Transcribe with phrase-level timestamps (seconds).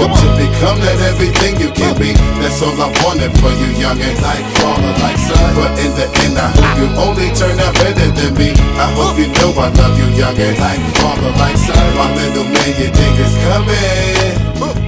[0.00, 2.16] Hope to become that everything you can be.
[2.40, 4.16] That's all I wanted for you, youngin'.
[4.24, 5.52] Like father, like son.
[5.52, 8.56] But in the end, I hope you only turn out better than me.
[8.80, 10.56] I hope you know I love you, youngin'.
[10.56, 11.84] Like father, like son.
[12.00, 14.40] My little man, you think it's coming,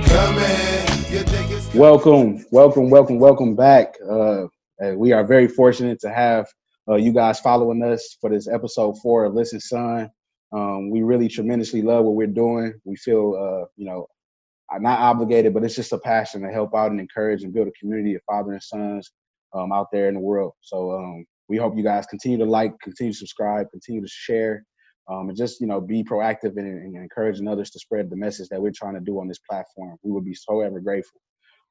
[0.09, 0.73] coming.
[1.13, 3.97] It's Welcome, welcome, welcome, welcome back.
[4.01, 4.47] Uh,
[4.97, 6.47] we are very fortunate to have
[6.89, 10.11] uh, you guys following us for this episode four of Listen Son.
[10.53, 12.81] Um, we really tremendously love what we're doing.
[12.85, 14.07] We feel, uh, you know,
[14.81, 17.73] not obligated, but it's just a passion to help out and encourage and build a
[17.73, 19.11] community of father and sons
[19.55, 20.53] um, out there in the world.
[20.61, 24.65] So um, we hope you guys continue to like, continue to subscribe, continue to share,
[25.11, 28.49] um, and just you know be proactive in, in encouraging others to spread the message
[28.49, 29.97] that we're trying to do on this platform.
[30.03, 31.21] We would be so ever grateful.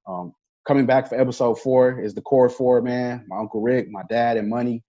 [0.08, 0.34] Um,
[0.68, 4.38] coming back for episode four is the core four man, my uncle Rick, my dad,
[4.38, 4.84] and Money.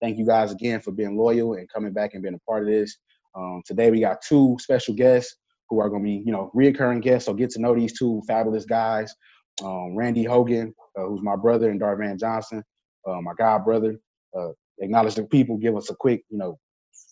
[0.00, 2.68] Thank you guys again for being loyal and coming back and being a part of
[2.68, 2.96] this.
[3.34, 5.36] Um, today we got two special guests
[5.68, 7.26] who are going to be, you know, reoccurring guests.
[7.26, 9.14] So get to know these two fabulous guys.
[9.62, 12.62] Um, Randy Hogan, uh, who's my brother, and Darvan Johnson,
[13.08, 13.98] uh, my god brother.
[14.36, 15.56] Uh, acknowledge the people.
[15.56, 16.58] Give us a quick, you know,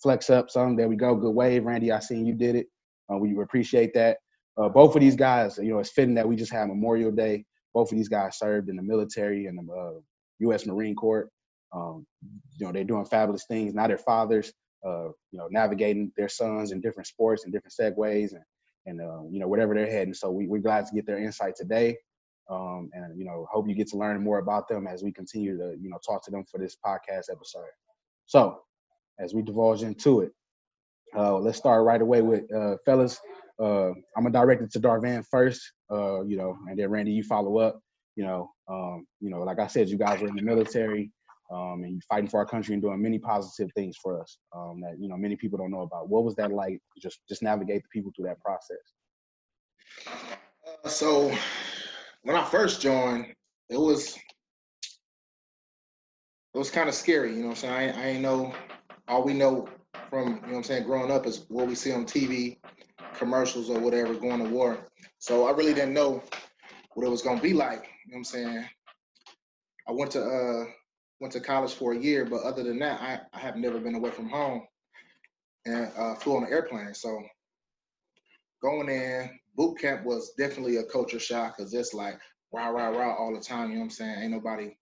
[0.02, 0.50] flex up.
[0.50, 1.14] Some there we go.
[1.16, 1.92] Good wave, Randy.
[1.92, 2.66] I seen you did it.
[3.12, 4.18] Uh, we appreciate that.
[4.56, 7.44] Uh, both of these guys, you know, it's fitting that we just had Memorial Day.
[7.74, 10.00] Both of these guys served in the military and the uh,
[10.40, 10.66] U.S.
[10.66, 11.28] Marine Corps.
[11.74, 12.06] Um,
[12.56, 13.74] you know, they're doing fabulous things.
[13.74, 14.52] Now they're fathers
[14.86, 18.42] uh, you know, navigating their sons in different sports and different segues and,
[18.86, 20.14] and uh, you know, whatever they're heading.
[20.14, 21.96] So we, we're glad to get their insight today.
[22.48, 25.58] Um, and, you know, hope you get to learn more about them as we continue
[25.58, 27.64] to, you know, talk to them for this podcast episode.
[28.26, 28.60] So
[29.18, 30.32] as we divulge into it,
[31.16, 33.18] uh, let's start right away with uh, fellas.
[33.60, 37.22] Uh, I'm gonna direct it to Darvan first, uh, you know, and then Randy, you
[37.24, 37.80] follow up.
[38.14, 41.10] You know, um, you know, like I said, you guys are in the military
[41.50, 44.96] um, and fighting for our country and doing many positive things for us um, that
[44.98, 46.08] you know many people don't know about.
[46.08, 46.80] What was that like?
[47.00, 48.76] Just just navigate the people through that process.
[50.84, 51.32] Uh, so
[52.22, 53.32] when I first joined,
[53.68, 54.16] it was
[56.54, 57.34] it was kind of scary.
[57.34, 57.94] You know what I'm saying?
[57.94, 58.54] I, I ain't know
[59.08, 59.68] all we know
[60.10, 62.58] from you know what I'm saying growing up is what we see on TV,
[63.14, 64.78] commercials or whatever going to war.
[65.18, 66.22] So I really didn't know
[66.94, 67.90] what it was gonna be like.
[68.06, 68.68] You know what I'm saying?
[69.88, 70.64] I went to uh
[71.20, 73.94] went to college for a year, but other than that, I, I have never been
[73.94, 74.62] away from home
[75.64, 76.94] and uh, flew on an airplane.
[76.94, 77.20] So
[78.62, 82.18] going in, boot camp was definitely a culture shock because it's like
[82.52, 83.70] rah rah rah all the time.
[83.70, 84.18] You know what I'm saying?
[84.22, 84.76] Ain't nobody,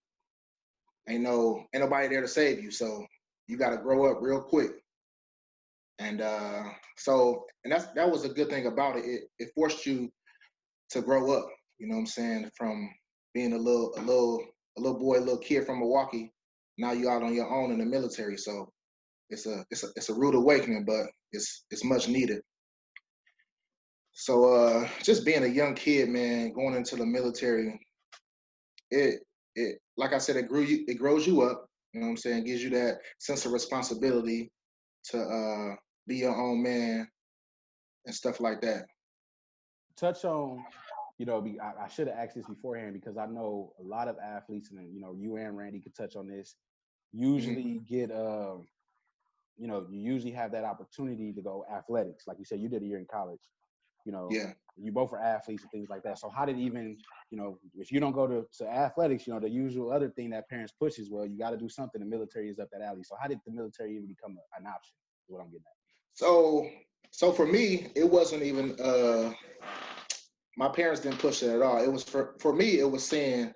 [1.09, 2.71] ain't no, ain't nobody there to save you.
[2.71, 3.05] So
[3.47, 4.73] you got to grow up real quick.
[6.01, 6.65] And uh,
[6.97, 9.05] so, and that's that was a good thing about it.
[9.05, 10.11] It it forced you
[10.91, 11.49] to grow up.
[11.79, 12.51] You know what I'm saying?
[12.57, 12.91] From
[13.33, 14.45] being a little a little
[14.77, 16.33] a little boy, a little kid from Milwaukee.
[16.79, 18.73] Now you out on your own in the military, so
[19.31, 22.41] it's a it's a it's a rude awakening, but it's it's much needed.
[24.13, 27.79] So uh just being a young kid, man, going into the military,
[28.91, 29.21] it
[29.55, 32.17] it like I said, it grew you it grows you up, you know what I'm
[32.17, 34.51] saying, it gives you that sense of responsibility
[35.11, 35.75] to uh
[36.07, 37.09] be your own man
[38.07, 38.85] and stuff like that.
[39.97, 40.65] Touch on
[41.19, 44.09] you know, be, I, I should have asked this beforehand because I know a lot
[44.09, 46.57] of athletes, and you know, you and Randy could touch on this.
[47.15, 47.25] Mm-hmm.
[47.25, 47.95] Usually mm-hmm.
[47.95, 48.57] get, uh,
[49.57, 52.83] you know, you usually have that opportunity to go athletics, like you said, you did
[52.83, 53.43] a year in college.
[54.05, 56.19] You know, yeah, you both are athletes and things like that.
[56.19, 56.99] So how did even,
[57.31, 60.29] you know, if you don't go to, to athletics, you know, the usual other thing
[60.31, 62.01] that parents push is, well, you got to do something.
[62.01, 63.03] The military is up that alley.
[63.03, 64.95] So how did the military even become a, an option?
[65.27, 65.79] Is what I'm getting at.
[66.13, 66.69] So,
[67.13, 68.79] so for me, it wasn't even.
[68.79, 69.33] uh
[70.57, 71.83] my parents didn't push it at all.
[71.83, 72.79] It was for for me.
[72.79, 73.53] It was seeing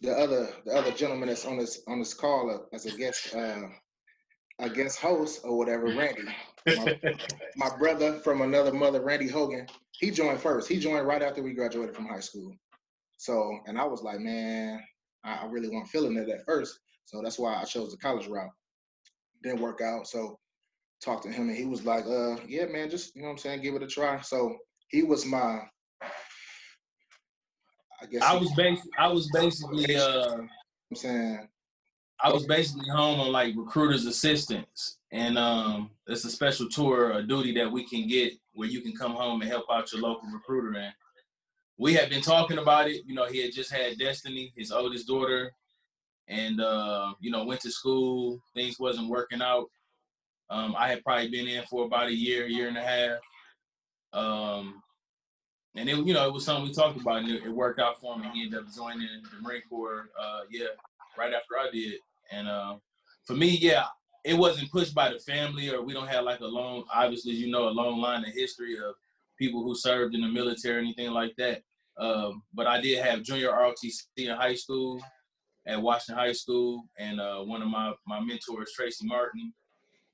[0.00, 3.62] the other the other gentleman that's on this on this call as a guest uh,
[4.58, 6.22] a guest host or whatever, Randy.
[6.66, 6.98] My,
[7.56, 9.66] my, brother from another mother, Randy Hogan.
[9.92, 10.68] He joined first.
[10.68, 12.54] He joined right after we graduated from high school.
[13.16, 14.80] So, and I was like, man,
[15.24, 16.78] I, I really wasn't feeling it at first.
[17.04, 18.50] So that's why I chose the college route.
[19.42, 20.06] Didn't work out.
[20.06, 20.38] So
[21.02, 23.38] talked to him and he was like, uh, yeah, man, just you know what I'm
[23.38, 24.20] saying, give it a try.
[24.20, 24.56] So
[24.88, 25.60] he was my
[28.02, 30.48] I guess I was basically I was basically uh I'm
[30.94, 31.48] saying?
[32.20, 37.22] I was basically home on like recruiters assistance and um it's a special tour a
[37.22, 40.28] duty that we can get where you can come home and help out your local
[40.30, 40.92] recruiter and
[41.78, 43.02] we had been talking about it.
[43.06, 45.52] You know he had just had destiny his oldest daughter.
[46.28, 48.40] And uh you know went to school.
[48.54, 49.66] Things wasn't working out.
[50.50, 53.18] Um i had probably been in for about a year year and a half.
[54.12, 54.82] Um
[55.74, 58.00] and it you know it was something we talked about and it, it worked out
[58.00, 60.66] for him and he ended up joining the marine corps uh yeah
[61.18, 61.94] right after i did.
[62.30, 62.76] And uh,
[63.24, 63.84] for me yeah
[64.24, 67.50] it wasn't pushed by the family or we don't have like a long obviously you
[67.50, 68.94] know a long line of history of
[69.42, 71.62] people who served in the military or anything like that.
[71.98, 75.00] Um, but I did have junior ROTC in high school
[75.66, 79.52] at Washington High School, and uh, one of my my mentors, Tracy Martin,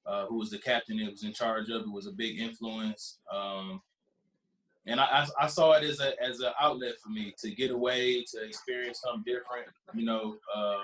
[0.06, 3.18] uh, who was the captain that was in charge of it, was a big influence.
[3.32, 3.82] Um,
[4.88, 8.24] and I, I, saw it as a as an outlet for me to get away,
[8.32, 9.68] to experience something different.
[9.94, 10.82] You know, uh,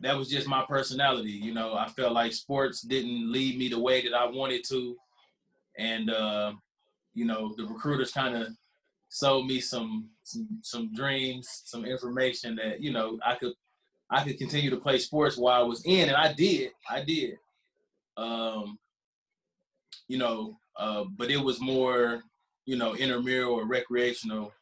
[0.00, 1.30] that was just my personality.
[1.30, 4.96] You know, I felt like sports didn't lead me the way that I wanted to,
[5.78, 6.52] and uh,
[7.14, 8.48] you know, the recruiters kind of
[9.08, 13.52] sold me some some some dreams, some information that you know I could
[14.10, 17.38] I could continue to play sports while I was in, and I did, I did.
[18.16, 18.78] Um,
[20.08, 22.22] you know, uh, but it was more,
[22.64, 24.52] you know, intramural or recreational.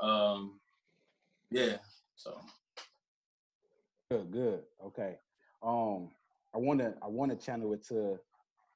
[0.00, 0.60] Um,
[1.50, 1.76] yeah,
[2.16, 2.38] so.
[4.10, 4.60] Good, good.
[4.86, 5.16] Okay.
[5.62, 6.10] Um,
[6.54, 8.18] I want to I want to channel it to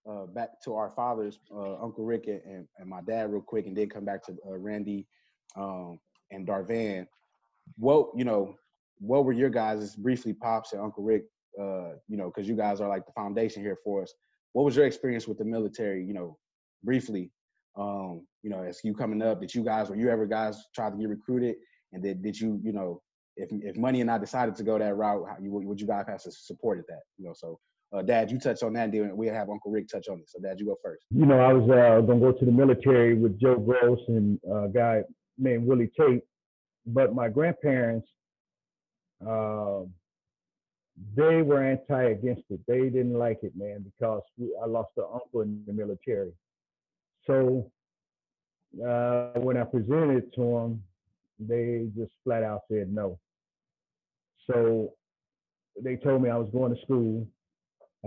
[0.09, 3.77] uh, back to our fathers, uh, Uncle Rick and, and my dad, real quick, and
[3.77, 5.07] then come back to uh, Randy
[5.57, 6.01] um,
[6.31, 7.07] and Darvan.
[7.77, 8.57] What you know,
[8.99, 11.25] what were your guys' briefly, pops and Uncle Rick?
[11.61, 14.15] Uh, you know, because you guys are like the foundation here for us.
[14.53, 16.05] What was your experience with the military?
[16.05, 16.39] You know,
[16.83, 17.31] briefly.
[17.79, 20.91] Um, you know, as you coming up, did you guys were you ever guys try
[20.91, 21.57] to get recruited?
[21.93, 23.01] And did did you you know
[23.37, 26.05] if if money and I decided to go that route, how you would you guys
[26.09, 27.03] have supported that?
[27.19, 27.59] You know, so
[27.93, 30.29] uh, Dad, you touch on that, deal, and we have Uncle Rick touch on it.
[30.29, 31.05] So, Dad, you go first.
[31.11, 34.69] You know, I was uh, gonna go to the military with Joe Gross and a
[34.69, 35.03] guy
[35.39, 36.23] named Willie Tate,
[36.87, 38.09] but my grandparents,
[39.27, 39.81] uh,
[41.17, 42.61] they were anti against it.
[42.67, 46.33] They didn't like it, man, because we, I lost an uncle in the military.
[47.29, 47.71] So
[48.85, 50.83] uh, when I presented it to them,
[51.39, 53.19] they just flat out said no.
[54.51, 54.95] So
[55.81, 57.27] they told me I was going to school.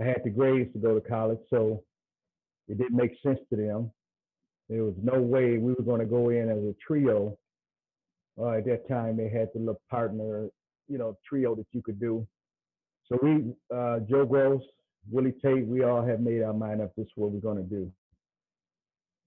[0.00, 1.82] I had the grades to go to college, so
[2.68, 3.90] it didn't make sense to them.
[4.68, 7.38] There was no way we were going to go in as a trio.
[8.38, 10.48] Uh, at that time, they had the little partner,
[10.88, 12.26] you know, trio that you could do.
[13.06, 14.62] So we, uh, Joe Gross,
[15.10, 17.62] Willie Tate, we all have made our mind up this is what we're going to
[17.68, 17.92] do.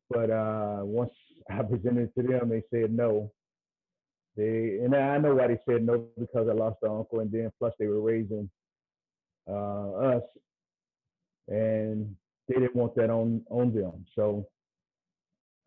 [0.09, 1.13] But uh, once
[1.49, 3.31] I presented to them, they said no.
[4.37, 7.51] They and I know why they said no because I lost an uncle, and then
[7.57, 8.49] plus they were raising
[9.49, 10.23] uh, us,
[11.47, 12.15] and
[12.47, 14.05] they didn't want that on on them.
[14.15, 14.45] So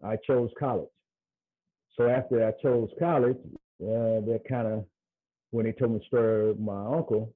[0.04, 0.88] I chose college.
[1.96, 3.38] So after I chose college,
[3.82, 4.84] uh, that kind of
[5.50, 7.32] when they told me the story of my uncle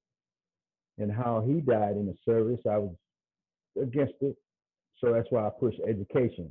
[0.99, 2.95] and how he died in the service, I was
[3.81, 4.37] against it.
[4.99, 6.51] So that's why I pushed education.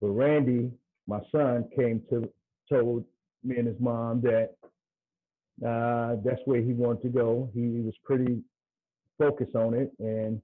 [0.00, 0.70] But Randy,
[1.06, 2.28] my son, came to
[2.70, 3.04] told
[3.44, 4.50] me and his mom that
[5.66, 7.50] uh, that's where he wanted to go.
[7.54, 8.42] He, was pretty
[9.18, 10.40] focused on it and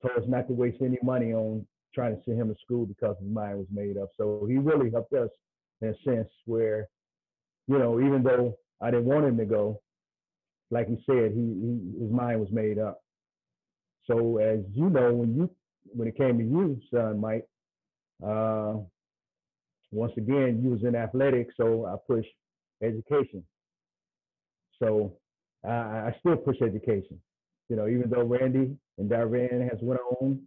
[0.00, 3.16] told us not to waste any money on trying to send him to school because
[3.20, 4.10] his mind was made up.
[4.16, 5.30] So he really helped us
[5.80, 6.88] in a sense where,
[7.66, 9.80] you know, even though I didn't want him to go,
[10.70, 13.02] like he said, he, he his mind was made up.
[14.06, 15.50] So as you know, when you
[15.94, 17.46] when it came to you, son Mike,
[18.24, 18.74] uh,
[19.90, 22.24] once again, you was in athletics, so I push
[22.82, 23.44] education.
[24.82, 25.16] So
[25.64, 27.20] I, I still push education.
[27.68, 30.40] You know, even though Randy and Darvan has went on,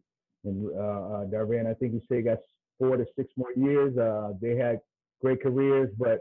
[0.43, 2.37] and uh, uh, Darvan, I think he said got
[2.77, 3.97] four to six more years.
[3.97, 4.79] Uh, they had
[5.21, 6.19] great careers, but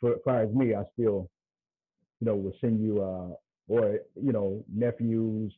[0.00, 1.30] for as far as me, I still,
[2.20, 3.34] you know, would send you uh,
[3.68, 5.52] or you know nephews,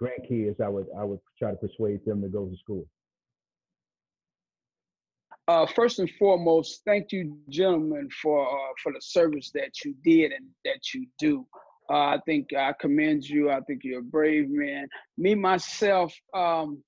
[0.00, 0.60] grandkids.
[0.60, 2.86] I would I would try to persuade them to go to school.
[5.48, 10.32] Uh, first and foremost, thank you, gentlemen, for uh, for the service that you did
[10.32, 11.46] and that you do.
[11.88, 13.48] Uh, I think I commend you.
[13.48, 14.88] I think you're a brave man.
[15.16, 16.82] Me myself, um,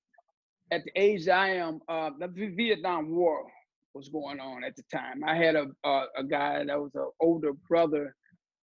[0.71, 3.45] at the age I am, uh, the Vietnam War
[3.93, 5.23] was going on at the time.
[5.25, 8.13] I had a a, a guy that was an older brother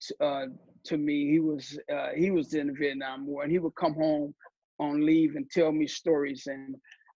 [0.03, 0.47] to, uh,
[0.85, 1.31] to me.
[1.31, 4.35] He was uh, he was in the Vietnam War, and he would come home
[4.79, 6.77] on leave and tell me stories and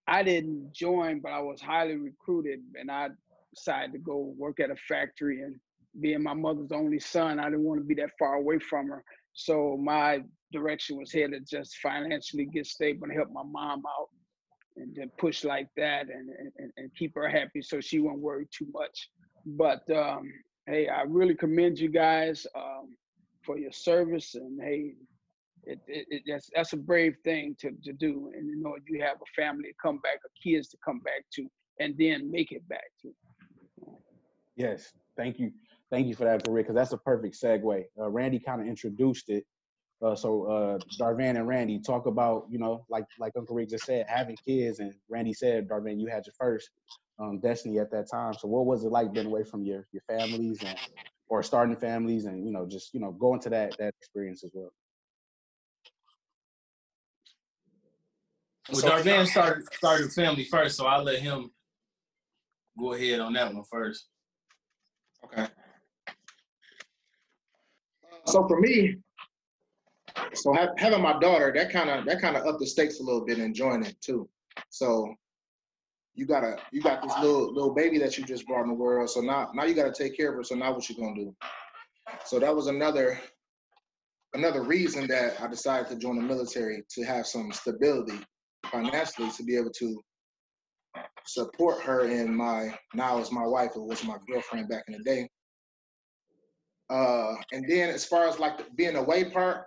[0.09, 3.11] I didn't join, but I was highly recruited, and I
[3.55, 5.43] decided to go work at a factory.
[5.43, 5.57] And
[6.01, 9.05] being my mother's only son, I didn't want to be that far away from her.
[9.35, 14.09] So my direction was headed just financially get stable and help my mom out,
[14.79, 18.47] and then push like that, and and, and keep her happy so she won't worry
[18.51, 19.11] too much.
[19.45, 20.33] But um,
[20.67, 22.97] hey, I really commend you guys um,
[23.45, 24.95] for your service, and hey,
[25.69, 29.03] it, it, it, that's that's a brave thing to, to do and you know you
[29.03, 31.47] have a family to come back or kids to come back to
[31.81, 33.13] and then make it back to
[34.57, 35.53] yes thank you
[35.91, 39.29] thank you for that Rick because that's a perfect segue uh, randy kind of introduced
[39.29, 39.45] it
[40.03, 43.85] uh, so uh, darvan and randy talk about you know like like uncle rick just
[43.85, 46.71] said having kids and randy said darvan you had your first
[47.19, 48.35] um, destiny at that time.
[48.35, 50.79] So what was it like being away from your your families and
[51.29, 54.51] or starting families and you know just you know going to that that experience as
[54.55, 54.71] well?
[58.71, 61.51] Well, Darvan started started family first, so I'll let him
[62.79, 64.09] go ahead on that one first.
[65.25, 65.43] Okay.
[65.43, 65.47] Uh,
[68.27, 68.97] so for me,
[70.35, 73.03] so ha- having my daughter, that kind of that kind of up the stakes a
[73.03, 74.29] little bit, enjoying it too.
[74.69, 75.15] So
[76.15, 79.09] you gotta you got this little little baby that you just brought in the world.
[79.09, 80.45] So now now you gotta take care of her.
[80.45, 81.35] So now what you gonna do?
[82.27, 83.19] So that was another
[84.35, 88.19] another reason that I decided to join the military to have some stability
[88.67, 90.01] financially to be able to
[91.27, 95.05] support her in my now as my wife it was my girlfriend back in the
[95.05, 95.29] day.
[96.91, 99.67] Uh and then as far as like being away part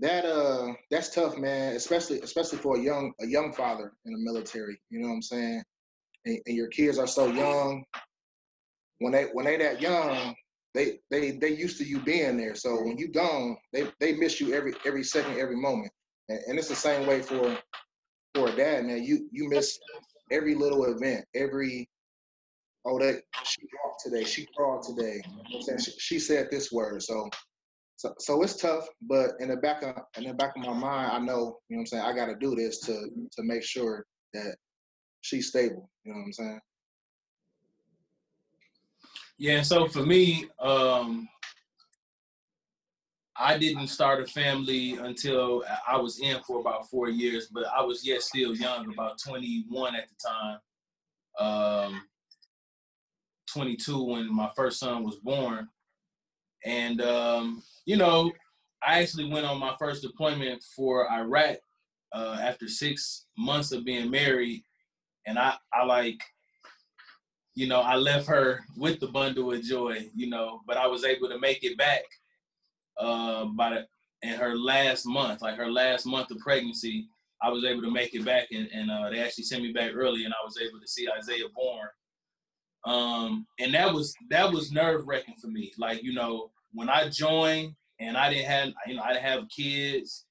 [0.00, 4.18] that uh that's tough man especially especially for a young a young father in the
[4.18, 5.62] military you know what i'm saying?
[6.24, 7.84] And, and your kids are so young.
[8.98, 10.34] When they when they that young
[10.74, 12.54] they they they used to you being there.
[12.54, 15.92] So when you gone they they miss you every every second every moment
[16.28, 17.56] and, and it's the same way for
[18.34, 19.02] for a dad, man.
[19.02, 19.78] You you miss
[20.30, 21.88] every little event, every
[22.84, 25.20] oh that she walked today, she crawled today.
[25.78, 27.28] She, she, said this word, so
[27.96, 28.86] so so it's tough.
[29.02, 31.78] But in the back of in the back of my mind, I know you know
[31.78, 32.04] what I'm saying.
[32.04, 34.04] I got to do this to to make sure
[34.34, 34.56] that
[35.22, 35.90] she's stable.
[36.04, 36.60] You know what I'm saying.
[39.40, 41.28] Yeah, so for me, um,
[43.40, 47.82] I didn't start a family until I was in for about four years, but I
[47.82, 50.58] was yet still young, about 21 at the time.
[51.38, 52.02] Um,
[53.52, 55.68] 22 when my first son was born.
[56.64, 58.32] And, um, you know,
[58.84, 61.58] I actually went on my first deployment for Iraq
[62.12, 64.62] uh, after six months of being married.
[65.26, 66.20] And I, I like,
[67.54, 71.04] you know, I left her with the bundle of joy, you know, but I was
[71.04, 72.02] able to make it back
[72.98, 73.86] uh, by the,
[74.22, 77.08] in her last month, like her last month of pregnancy,
[77.42, 79.92] I was able to make it back, and, and uh, they actually sent me back
[79.94, 81.88] early, and I was able to see Isaiah born.
[82.84, 85.72] Um, and that was that was nerve wracking for me.
[85.78, 89.48] Like you know, when I joined and I didn't have you know I didn't have
[89.54, 90.26] kids,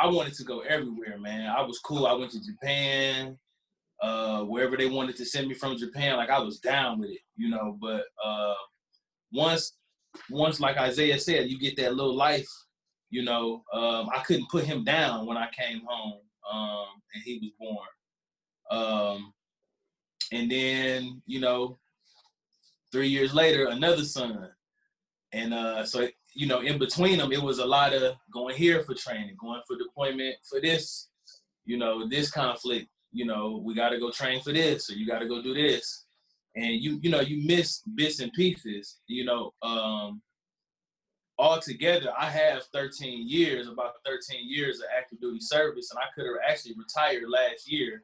[0.00, 1.48] I wanted to go everywhere, man.
[1.48, 2.06] I was cool.
[2.06, 3.38] I went to Japan,
[4.02, 6.16] uh, wherever they wanted to send me from Japan.
[6.16, 7.76] Like I was down with it, you know.
[7.80, 8.54] But uh,
[9.32, 9.76] once
[10.30, 12.48] once, like Isaiah said, you get that little life.
[13.10, 17.38] You know, um, I couldn't put him down when I came home, um, and he
[17.38, 17.88] was born.
[18.70, 19.32] Um,
[20.32, 21.78] and then, you know,
[22.92, 24.48] three years later, another son.
[25.32, 28.82] And uh, so, you know, in between them, it was a lot of going here
[28.84, 31.08] for training, going for deployment for this,
[31.64, 32.88] you know, this conflict.
[33.12, 35.52] You know, we got to go train for this, or you got to go do
[35.52, 36.04] this
[36.56, 40.20] and you you know you miss bits and pieces you know um
[41.38, 46.26] altogether i have 13 years about 13 years of active duty service and i could
[46.26, 48.02] have actually retired last year.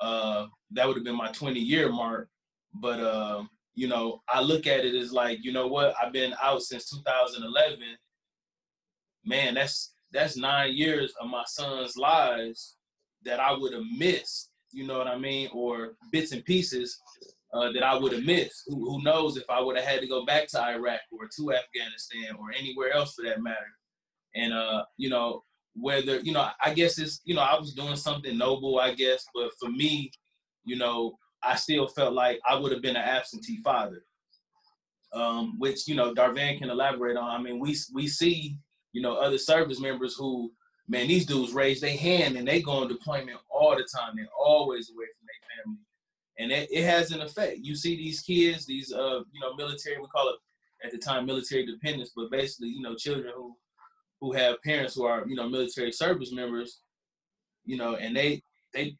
[0.00, 2.28] Uh that would have been my 20 year mark
[2.74, 3.44] but uh
[3.74, 5.94] you know i look at it as like you know what?
[6.02, 7.78] I've been out since 2011
[9.24, 12.76] man that's that's nine years of my son's lives
[13.24, 16.98] that i would have missed you know what i mean or bits and pieces
[17.52, 18.64] uh, that I would have missed.
[18.66, 21.52] Who, who knows if I would have had to go back to Iraq or to
[21.52, 23.58] Afghanistan or anywhere else for that matter.
[24.34, 25.44] And uh, you know,
[25.74, 29.24] whether you know, I guess it's you know, I was doing something noble, I guess,
[29.34, 30.10] but for me,
[30.64, 34.04] you know, I still felt like I would have been an absentee father.
[35.12, 37.28] Um, which you know, Darvan can elaborate on.
[37.28, 38.56] I mean, we we see
[38.94, 40.50] you know other service members who
[40.88, 44.14] man, these dudes raise their hand and they go on deployment all the time.
[44.16, 45.80] They're always away from their family
[46.38, 47.58] and it, it has an effect.
[47.62, 49.98] You see these kids, these uh, you know, military.
[49.98, 50.36] We call it
[50.84, 53.56] at the time military dependents, but basically, you know, children who
[54.20, 56.80] who have parents who are you know military service members,
[57.64, 58.96] you know, and they they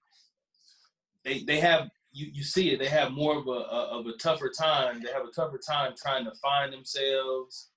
[1.25, 2.79] they they have you, you see it.
[2.79, 5.03] They have more of a, a of a tougher time.
[5.03, 7.71] They have a tougher time trying to find themselves.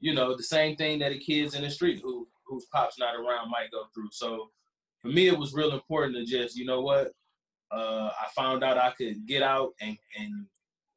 [0.00, 3.14] You know, the same thing that the kids in the street who whose pops not
[3.14, 4.10] around might go through.
[4.12, 4.50] So
[5.02, 7.12] for me, it was real important to just you know what
[7.74, 10.46] uh, I found out I could get out and, and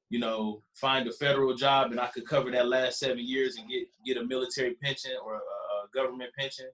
[0.10, 3.69] you know find a federal job and I could cover that last seven years and
[3.69, 6.67] get get a military pension or a, a government pension.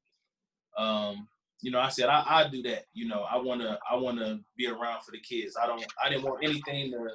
[0.77, 1.27] Um,
[1.61, 2.85] you know, I said I I do that.
[2.93, 5.55] You know, I wanna I wanna be around for the kids.
[5.61, 7.07] I don't I didn't want anything to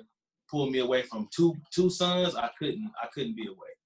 [0.51, 2.35] pull me away from two two sons.
[2.35, 3.78] I couldn't I couldn't be away.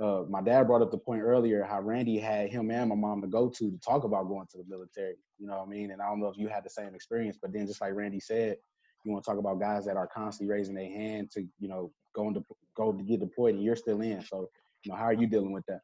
[0.00, 3.20] Uh, my dad brought up the point earlier how Randy had him and my mom
[3.20, 5.16] to go to to talk about going to the military.
[5.38, 5.90] You know what I mean?
[5.90, 8.20] And I don't know if you had the same experience, but then just like Randy
[8.20, 8.56] said,
[9.04, 11.90] you want to talk about guys that are constantly raising their hand to, you know,
[12.14, 12.44] going to
[12.76, 14.22] go to get deployed and you're still in.
[14.22, 14.48] So,
[14.84, 15.80] you know, how are you dealing with that?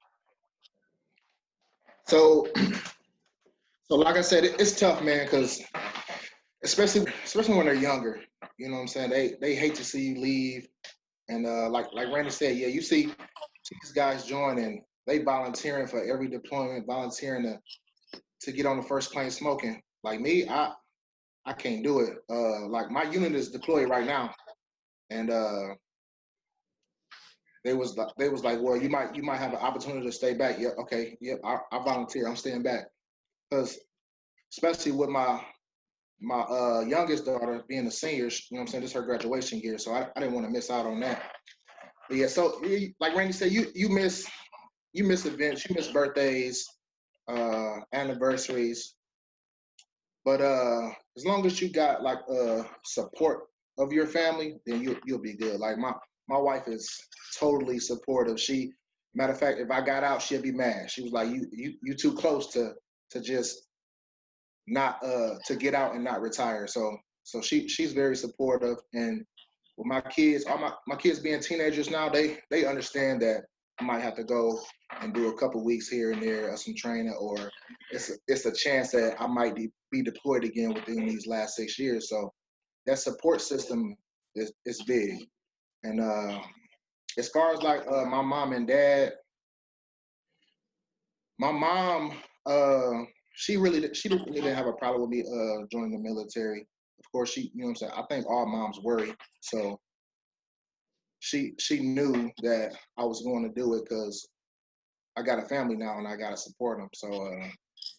[2.07, 2.49] So,
[3.85, 5.63] so like I said, it, it's tough, man, because
[6.65, 8.21] especially especially when they're younger,
[8.59, 9.11] you know what I'm saying?
[9.11, 10.69] They they hate to see you leave,
[11.29, 13.13] and uh, like like Randy said, yeah, you see
[13.71, 19.13] these guys joining, they volunteering for every deployment, volunteering to to get on the first
[19.13, 19.81] plane smoking.
[20.03, 20.73] Like me, I
[21.45, 22.19] I can't do it.
[22.31, 24.35] Uh, like my unit is deployed right now,
[25.11, 25.75] and uh,
[27.65, 30.13] they was like, they was like, well, you might you might have an opportunity to
[30.13, 30.59] stay back.
[30.59, 32.29] Yeah, okay, yep, I, I volunteer.
[32.29, 32.87] I'm staying back
[33.51, 33.79] because
[34.53, 35.41] especially with my
[36.21, 39.03] my uh, youngest daughter being a senior, you know what I'm saying, this is her
[39.03, 41.23] graduation year, so I, I didn't want to miss out on that.
[42.11, 42.61] Yeah, so
[43.01, 44.29] like Randy said, you you miss
[44.93, 46.65] you miss events, you miss birthdays,
[47.29, 48.95] uh, anniversaries,
[50.25, 53.45] but uh, as long as you got like uh support
[53.79, 55.59] of your family, then you you'll be good.
[55.61, 55.93] Like my
[56.29, 56.89] my wife is
[57.39, 58.41] totally supportive.
[58.41, 58.73] She,
[59.15, 60.91] matter of fact, if I got out, she'd be mad.
[60.91, 62.73] She was like, "You, you, you too close to
[63.11, 63.69] to just
[64.67, 68.79] not uh to get out and not retire." So, so she she's very supportive.
[68.95, 69.25] And
[69.77, 73.43] with my kids, all my my kids being teenagers now, they they understand that
[73.79, 74.59] I might have to go
[75.03, 77.37] and do a couple weeks here and there of some training, or
[77.91, 81.57] it's a, it's a chance that I might be, be deployed again within these last
[81.57, 82.09] six years.
[82.09, 82.33] So
[82.87, 83.95] that support system
[84.35, 85.27] is is big.
[85.83, 86.41] And uh,
[87.19, 89.13] as far as like uh, my mom and dad,
[91.39, 92.13] my mom,
[92.47, 93.05] uh,
[93.35, 96.67] she really she didn't really didn't have a problem with me uh, joining the military.
[96.99, 97.93] Of course, she you know what I'm saying.
[97.97, 99.79] I think all moms worry, so
[101.21, 104.29] she she knew that I was going to do it because
[105.17, 106.89] I got a family now and I got to support them.
[106.95, 107.49] So uh,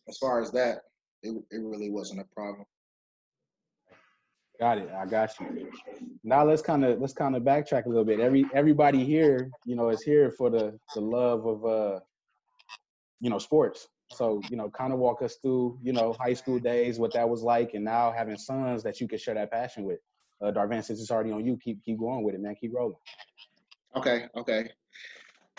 [0.08, 0.80] as far as that,
[1.24, 2.66] it it really wasn't a problem.
[4.60, 4.90] Got it.
[4.90, 5.70] I got you.
[6.24, 8.20] Now let's kind of let's kind of backtrack a little bit.
[8.20, 12.00] Every everybody here, you know, is here for the the love of uh,
[13.20, 13.88] you know, sports.
[14.14, 17.28] So you know, kind of walk us through, you know, high school days, what that
[17.28, 20.00] was like, and now having sons that you can share that passion with.
[20.42, 22.56] Uh, Darvan, since it's already on you, keep keep going with it, man.
[22.56, 22.96] Keep rolling.
[23.96, 24.26] Okay.
[24.36, 24.70] Okay.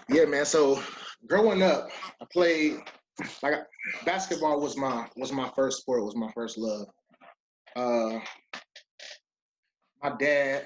[0.08, 0.44] Yeah, man.
[0.46, 0.80] So
[1.26, 1.88] growing up,
[2.20, 2.78] I played
[3.42, 3.54] like
[4.04, 6.86] basketball was my was my first sport, was my first love.
[7.76, 8.20] Uh,
[10.02, 10.64] my dad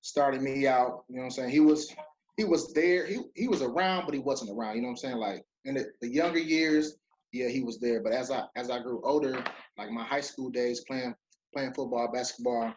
[0.00, 1.04] started me out.
[1.08, 1.50] You know what I'm saying?
[1.50, 1.94] He was
[2.36, 3.06] he was there.
[3.06, 4.76] He he was around, but he wasn't around.
[4.76, 5.16] You know what I'm saying?
[5.16, 6.96] Like in the, the younger years,
[7.32, 8.02] yeah, he was there.
[8.02, 9.42] But as I as I grew older,
[9.78, 11.14] like my high school days, playing
[11.54, 12.74] playing football, basketball,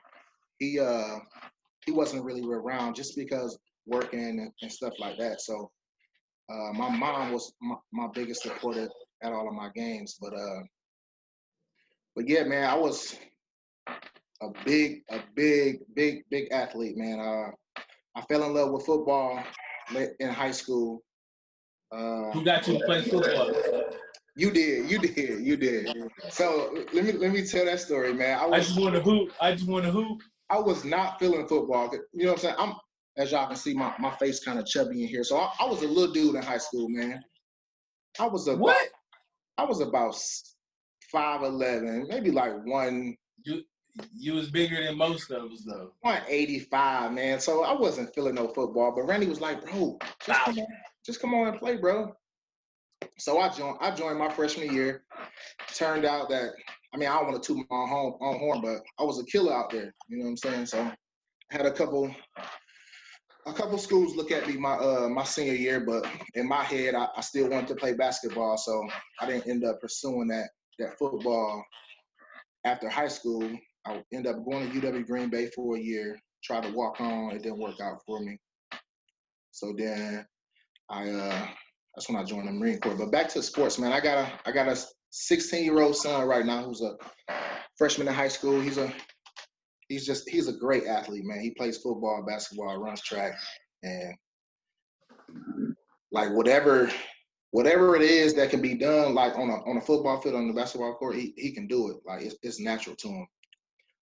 [0.60, 1.18] he uh
[1.86, 5.42] he wasn't really around just because working and, and stuff like that.
[5.42, 5.72] So
[6.50, 8.90] uh, my mom was my, my biggest supporter
[9.22, 10.18] at all of my games.
[10.20, 10.62] But uh,
[12.16, 13.18] but yeah, man, I was
[13.88, 17.20] a big, a big, big, big athlete, man.
[17.20, 17.82] Uh,
[18.16, 19.44] I fell in love with football
[20.20, 21.04] in high school.
[21.96, 23.52] Uh, Who got you to play football?
[24.38, 26.12] You did, you did, you did.
[26.30, 28.38] So let me let me tell that story, man.
[28.38, 29.32] I, was, I just want to hoop.
[29.40, 30.22] I just want to hoop.
[30.50, 31.90] I was not feeling football.
[32.14, 32.56] You know what I'm saying?
[32.60, 32.74] I'm
[33.18, 35.24] as y'all can see, my, my face kind of chubby in here.
[35.24, 37.24] So I, I, was a little dude in high school, man.
[38.20, 38.90] I was about, what?
[39.58, 40.18] I was about
[41.12, 43.16] five eleven, maybe like one.
[43.46, 43.62] You
[44.14, 45.94] you was bigger than most of us though.
[46.02, 47.40] 185, man.
[47.40, 48.94] So I wasn't feeling no football.
[48.94, 50.68] But Randy was like, bro, just come on,
[51.06, 52.14] just come on and play, bro.
[53.18, 55.04] So I joined I joined my freshman year.
[55.74, 56.52] Turned out that
[56.94, 59.54] I mean I don't want to toot my own, horn, but I was a killer
[59.54, 59.94] out there.
[60.08, 60.66] You know what I'm saying?
[60.68, 60.92] So
[61.52, 62.14] had a couple
[63.46, 66.96] a couple schools look at me my uh my senior year, but in my head
[66.96, 68.88] I, I still wanted to play basketball, so
[69.22, 71.64] I didn't end up pursuing that that football
[72.64, 73.50] after high school.
[73.86, 77.32] I ended up going to UW Green Bay for a year, tried to walk on,
[77.32, 78.40] it didn't work out for me.
[79.52, 80.26] So then
[80.90, 81.48] I uh
[81.96, 82.96] that's when I joined the Marine Corps.
[82.96, 83.94] But back to sports, man.
[83.94, 84.78] I got a I got a
[85.12, 86.96] 16 year old son right now who's a
[87.78, 88.60] freshman in high school.
[88.60, 88.94] He's a
[89.88, 91.40] he's just he's a great athlete, man.
[91.40, 93.34] He plays football, basketball, runs track,
[93.84, 94.16] and
[96.12, 96.90] like whatever
[97.52, 100.48] whatever it is that can be done, like on a on a football field, on
[100.48, 101.98] the basketball court, he, he can do it.
[102.06, 103.28] Like it's, it's natural to him.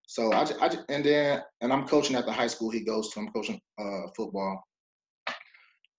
[0.07, 3.19] So I, I and then and I'm coaching at the high school he goes to.
[3.19, 4.63] I'm coaching uh, football,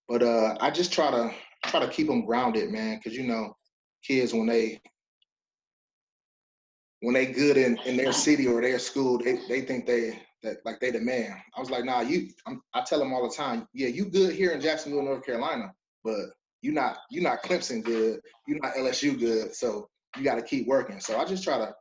[0.09, 1.33] but uh, I just try to
[1.67, 3.57] try to keep him grounded, man, because you know,
[4.03, 4.81] kids when they
[7.01, 10.59] when they good in, in their city or their school, they, they think they that
[10.65, 11.37] like they the man.
[11.57, 12.29] I was like, nah, you.
[12.47, 15.73] I'm, i tell them all the time, yeah, you good here in Jacksonville, North Carolina,
[16.03, 16.19] but
[16.63, 20.67] you're not you're not Clemson good, you're not LSU good, so you got to keep
[20.67, 21.01] working.
[21.01, 21.75] So I just try to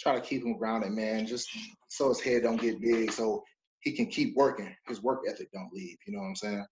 [0.00, 1.48] try to keep him grounded, man, just
[1.88, 3.42] so his head don't get big, so
[3.80, 4.74] he can keep working.
[4.86, 5.96] His work ethic don't leave.
[6.06, 6.66] You know what I'm saying?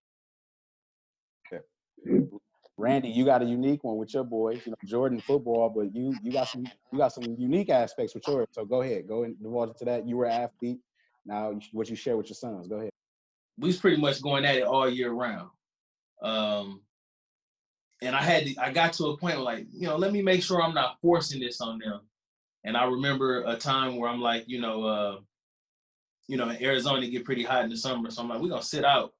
[2.78, 4.60] Randy, you got a unique one with your boys.
[4.66, 8.26] You know, Jordan football, but you you got some you got some unique aspects with
[8.28, 8.48] yours.
[8.52, 10.06] So go ahead, go and divulge into that.
[10.06, 10.80] You were an athlete.
[11.24, 12.68] Now, what you share with your sons?
[12.68, 12.90] Go ahead.
[13.58, 15.50] We was pretty much going at it all year round.
[16.22, 16.82] Um,
[18.02, 20.22] and I had to, I got to a point where like, you know, let me
[20.22, 22.00] make sure I'm not forcing this on them.
[22.64, 25.18] And I remember a time where I'm like, you know, uh,
[26.28, 28.62] you know, in Arizona get pretty hot in the summer, so I'm like, we're gonna
[28.62, 29.14] sit out,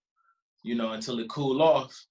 [0.63, 2.07] you know, until it cool off.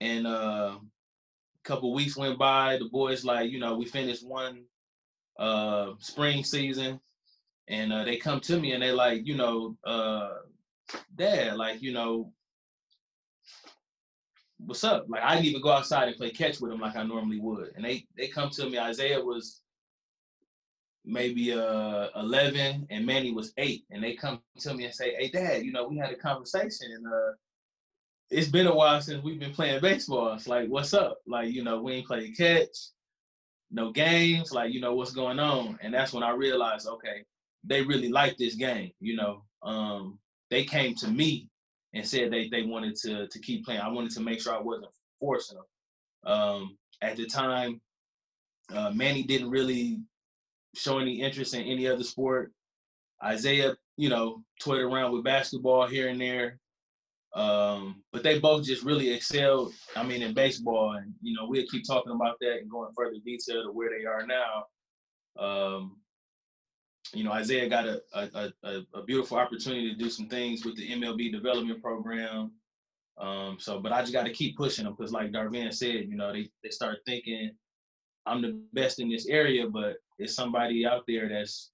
[0.00, 2.78] And uh, a couple weeks went by.
[2.78, 4.64] The boys like, you know, we finished one
[5.38, 7.00] uh, spring season,
[7.68, 10.34] and uh, they come to me and they like, you know, uh,
[11.14, 12.32] Dad, like, you know,
[14.58, 15.06] what's up?
[15.08, 17.72] Like, I didn't even go outside and play catch with them like I normally would.
[17.76, 18.78] And they they come to me.
[18.78, 19.62] Isaiah was
[21.04, 25.28] maybe uh 11 and Manny was eight, and they come to me and say, "Hey,
[25.28, 27.32] Dad, you know, we had a conversation and uh."
[28.30, 30.32] It's been a while since we've been playing baseball.
[30.32, 31.18] It's like, what's up?
[31.26, 32.76] Like, you know, we ain't played catch,
[33.70, 34.52] no games.
[34.52, 35.78] Like, you know, what's going on?
[35.80, 37.24] And that's when I realized, okay,
[37.64, 38.90] they really like this game.
[39.00, 40.18] You know, um,
[40.50, 41.48] they came to me
[41.94, 43.80] and said they they wanted to to keep playing.
[43.80, 46.32] I wanted to make sure I wasn't forcing them.
[46.32, 47.80] Um, at the time,
[48.74, 50.00] uh, Manny didn't really
[50.74, 52.52] show any interest in any other sport.
[53.24, 56.58] Isaiah, you know, toyed around with basketball here and there.
[57.36, 59.74] Um, but they both just really excelled.
[59.94, 63.18] I mean, in baseball, and you know, we'll keep talking about that and going further
[63.24, 64.64] detail to where they are now.
[65.38, 65.98] Um,
[67.12, 70.76] you know, Isaiah got a, a, a, a, beautiful opportunity to do some things with
[70.76, 72.52] the MLB development program.
[73.18, 76.16] Um, so, but I just got to keep pushing them because, like Darvan said, you
[76.16, 77.52] know, they, they start thinking
[78.24, 81.70] I'm the best in this area, but it's somebody out there that's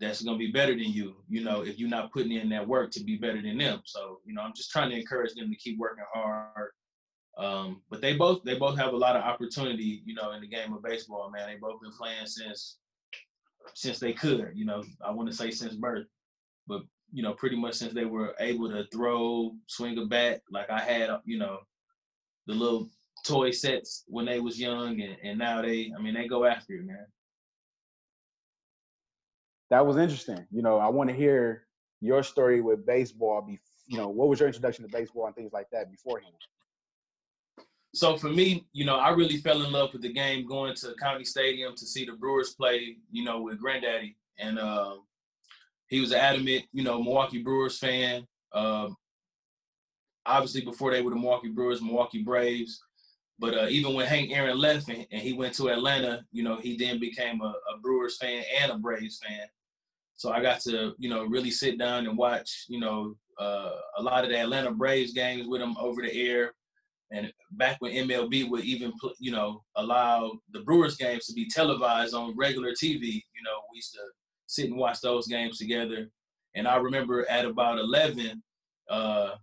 [0.00, 2.66] that's going to be better than you, you know, if you're not putting in that
[2.66, 3.80] work to be better than them.
[3.84, 6.72] So, you know, I'm just trying to encourage them to keep working hard.
[7.38, 10.46] Um, but they both they both have a lot of opportunity, you know, in the
[10.46, 11.46] game of baseball, man.
[11.46, 12.78] They both been playing since
[13.74, 16.06] since they could, you know, I want to say since birth.
[16.66, 16.82] But,
[17.12, 20.80] you know, pretty much since they were able to throw, swing a bat, like I
[20.80, 21.58] had, you know,
[22.46, 22.88] the little
[23.26, 26.74] toy sets when they was young and, and now they I mean they go after
[26.74, 27.06] it, man
[29.70, 30.46] that was interesting.
[30.50, 31.66] You know, I want to hear
[32.00, 33.42] your story with baseball.
[33.42, 36.34] Be, you know, what was your introduction to baseball and things like that beforehand?
[37.94, 40.94] So for me, you know, I really fell in love with the game going to
[41.00, 42.96] County Stadium to see the Brewers play.
[43.10, 44.96] You know, with Granddaddy, and uh,
[45.88, 48.26] he was an adamant, you know, Milwaukee Brewers fan.
[48.52, 48.88] Uh,
[50.26, 52.80] obviously, before they were the Milwaukee Brewers, Milwaukee Braves.
[53.38, 56.76] But uh, even when Hank Aaron left and, he went to Atlanta, you know, he
[56.76, 59.46] then became a, a Brewers fan and a Braves fan.
[60.16, 64.02] So I got to, you know, really sit down and watch, you know, uh, a
[64.02, 66.54] lot of the Atlanta Braves games with him over the air.
[67.12, 72.14] And back when MLB would even, you know, allow the Brewers games to be televised
[72.14, 74.00] on regular TV, you know, we used to
[74.46, 76.10] sit and watch those games together.
[76.54, 78.42] And I remember at about 11,
[78.88, 79.34] uh,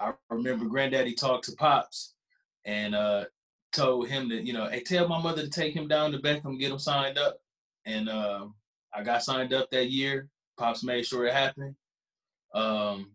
[0.00, 2.14] I remember Granddaddy talked to Pops
[2.64, 3.24] and uh,
[3.72, 6.58] told him that, you know, hey, tell my mother to take him down to Beckum,
[6.58, 7.38] get him signed up.
[7.86, 8.46] And uh,
[8.94, 10.28] I got signed up that year.
[10.58, 11.74] Pops made sure it happened.
[12.54, 13.14] Um,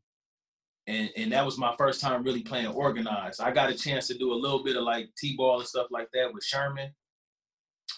[0.88, 3.42] and and that was my first time really playing organized.
[3.42, 6.08] I got a chance to do a little bit of like t-ball and stuff like
[6.14, 6.92] that with Sherman.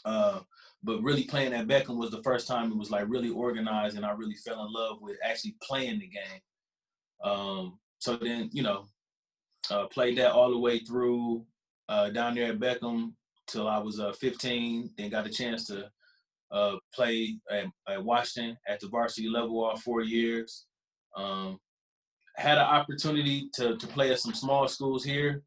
[0.06, 0.40] Uh,
[0.84, 4.06] but really playing at Beckum was the first time it was like really organized, and
[4.06, 6.42] I really fell in love with actually playing the game.
[7.24, 8.86] Um, so then you know,
[9.70, 11.46] uh, played that all the way through
[11.90, 13.14] uh, down there at Beckum
[13.48, 14.92] till I was uh, 15.
[14.98, 15.92] Then got a chance to
[16.52, 20.66] uh, play at, at, Washington at the varsity level all four years.
[21.16, 21.60] Um,
[22.36, 25.44] had an opportunity to to play at some small schools here,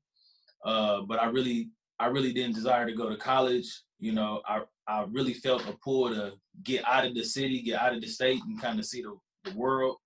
[0.64, 3.68] uh, but I really I really didn't desire to go to college.
[3.98, 6.34] You know, I I really felt a pull to
[6.64, 9.16] get out of the city, get out of the state, and kind of see the,
[9.44, 9.96] the world.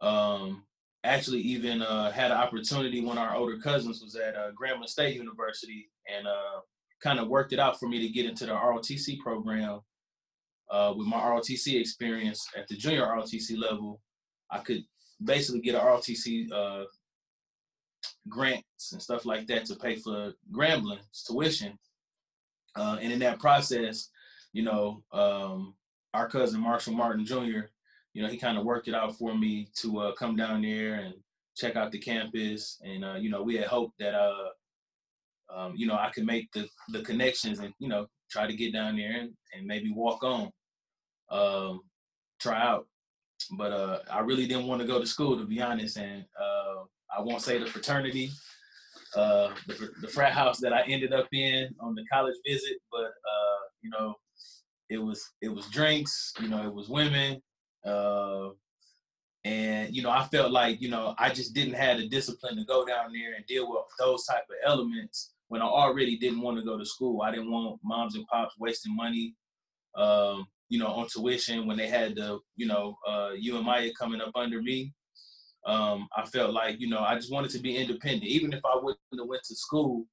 [0.00, 0.64] Um,
[1.04, 5.16] actually, even uh, had an opportunity when our older cousins was at uh, Grambling State
[5.16, 6.60] University, and uh,
[7.02, 9.80] kind of worked it out for me to get into the ROTC program
[10.72, 14.00] uh, with my ROTC experience at the junior ROTC level,
[14.50, 14.82] I could
[15.22, 16.84] basically get a ROTC uh,
[18.28, 21.78] grants and stuff like that to pay for Grambling's tuition.
[22.74, 24.08] Uh, and in that process,
[24.54, 25.74] you know, um,
[26.14, 27.66] our cousin Marshall Martin Jr.,
[28.14, 30.94] you know, he kind of worked it out for me to uh, come down there
[30.94, 31.14] and
[31.54, 34.48] check out the campus, and uh, you know, we had hoped that uh,
[35.54, 38.72] um, you know, I could make the the connections and you know try to get
[38.72, 40.50] down there and, and maybe walk on,
[41.32, 41.80] um,
[42.40, 42.86] try out.
[43.58, 46.84] But uh, I really didn't want to go to school to be honest, and uh,
[47.16, 48.30] I won't say the fraternity,
[49.16, 53.06] uh, the, the frat house that I ended up in on the college visit, but
[53.06, 54.14] uh, you know,
[54.88, 57.42] it was it was drinks, you know, it was women,
[57.84, 58.50] uh,
[59.44, 62.64] and you know, I felt like you know I just didn't have the discipline to
[62.64, 66.58] go down there and deal with those type of elements when I already didn't want
[66.58, 67.22] to go to school.
[67.22, 69.34] I didn't want moms and pops wasting money,
[69.96, 73.90] um, you know, on tuition when they had the, you know, uh, you and Maya
[73.92, 74.90] coming up under me.
[75.66, 78.24] Um, I felt like, you know, I just wanted to be independent.
[78.24, 80.06] Even if I wouldn't have went to school,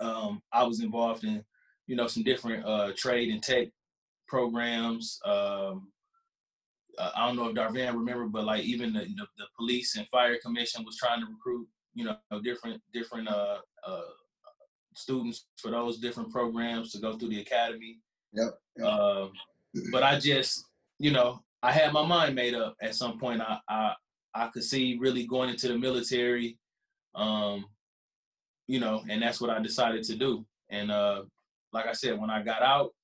[0.00, 1.44] um, I was involved in,
[1.86, 3.68] you know, some different uh, trade and tech
[4.26, 5.20] programs.
[5.24, 5.92] Um,
[6.98, 10.08] uh, I don't know if Darvan remember, but like even the, the, the police and
[10.08, 14.00] fire commission was trying to recruit, you know, different different uh, uh,
[14.96, 18.00] students for those different programs to go through the academy.
[18.34, 18.58] Yep.
[18.76, 18.86] yep.
[18.86, 19.28] Uh,
[19.92, 20.64] but I just,
[20.98, 23.40] you know, I had my mind made up at some point.
[23.40, 23.94] I I,
[24.34, 26.58] I could see really going into the military,
[27.14, 27.66] um,
[28.66, 30.44] you know, and that's what I decided to do.
[30.70, 31.22] And uh,
[31.72, 32.94] like I said, when I got out,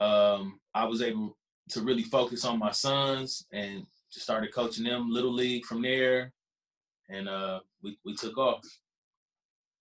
[0.00, 1.36] um, I was able
[1.70, 6.32] to really focus on my sons and just started coaching them little league from there,
[7.08, 8.64] and uh, we we took off.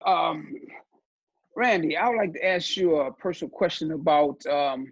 [0.05, 0.53] Um,
[1.59, 4.85] Randy, I would like to ask you a personal question about um,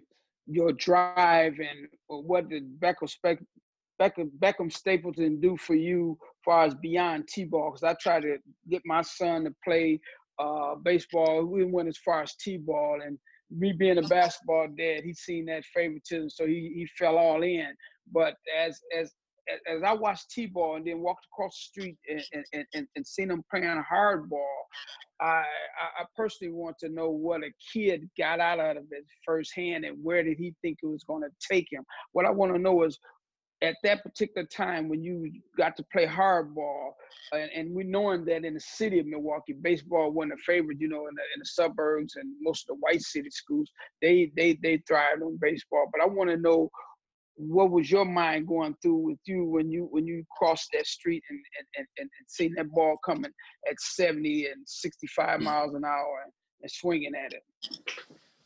[0.46, 3.08] your drive and what did Beckum,
[3.98, 7.70] Beckum, Beckum Stapleton do for you as far as beyond T-ball?
[7.70, 8.36] Because I try to
[8.68, 9.98] get my son to play
[10.38, 11.46] uh, baseball.
[11.46, 13.18] We went as far as T-ball, and
[13.50, 17.68] me being a basketball dad, he's seen that favoritism, so he, he fell all in.
[18.12, 19.14] But as as
[19.66, 23.28] as I watched T-ball and then walked across the street and, and, and, and seen
[23.28, 24.58] them playing hardball,
[25.20, 25.44] I,
[25.98, 30.22] I personally want to know what a kid got out of it firsthand and where
[30.22, 31.84] did he think it was going to take him.
[32.12, 32.98] What I want to know is
[33.62, 36.90] at that particular time when you got to play hardball,
[37.32, 40.88] and, and we knowing that in the city of Milwaukee, baseball wasn't a favorite, you
[40.88, 44.58] know, in the, in the suburbs and most of the white city schools, they they
[44.62, 45.88] they thrived on baseball.
[45.92, 46.70] But I want to know
[47.38, 51.22] what was your mind going through with you when you when you crossed that street
[51.30, 53.30] and and, and, and seeing that ball coming
[53.68, 57.42] at 70 and 65 miles an hour and, and swinging at it?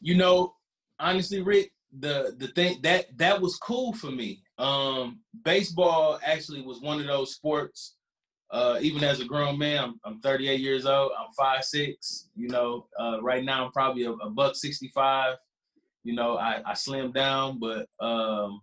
[0.01, 0.55] You know
[1.01, 4.43] honestly rick the the thing that that was cool for me.
[4.59, 7.97] Um baseball actually was one of those sports
[8.51, 12.49] uh even as a grown man i'm, I'm 38 years old i'm five six you
[12.49, 15.37] know uh right now i'm probably a, a buck 65
[16.05, 18.61] you know i i slimmed down but um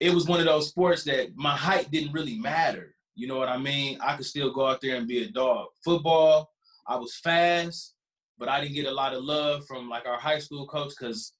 [0.00, 2.94] it was one of those sports that my height didn't really matter.
[3.14, 3.98] You know what I mean?
[4.00, 5.68] I could still go out there and be a dog.
[5.84, 6.50] Football,
[6.86, 7.94] I was fast,
[8.38, 11.32] but I didn't get a lot of love from like our high school coach because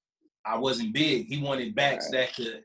[0.44, 1.26] I wasn't big.
[1.26, 2.26] He wanted backs right.
[2.26, 2.62] that could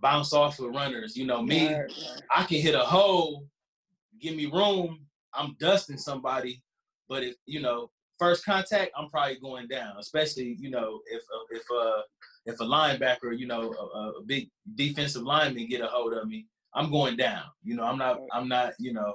[0.00, 1.16] bounce off of runners.
[1.16, 2.22] You know me, right, right.
[2.34, 3.46] I can hit a hole,
[4.20, 5.00] give me room.
[5.34, 6.62] I'm dusting somebody,
[7.08, 9.96] but if you know first contact, I'm probably going down.
[9.98, 12.00] Especially you know if if uh
[12.46, 16.46] if a linebacker, you know, a, a, big defensive lineman get a hold of me,
[16.74, 17.44] I'm going down.
[17.62, 19.14] You know, I'm not, I'm not, you know,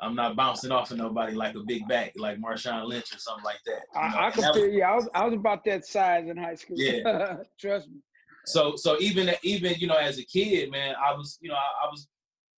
[0.00, 3.44] I'm not bouncing off of nobody like a big back, like Marshawn Lynch or something
[3.44, 3.82] like that.
[3.94, 4.18] I, know?
[4.18, 4.82] I can feel you.
[4.82, 6.76] I was, I was about that size in high school.
[6.78, 8.00] Yeah, trust me.
[8.44, 11.86] So, so even, even you know, as a kid, man, I was, you know, I,
[11.86, 12.08] I was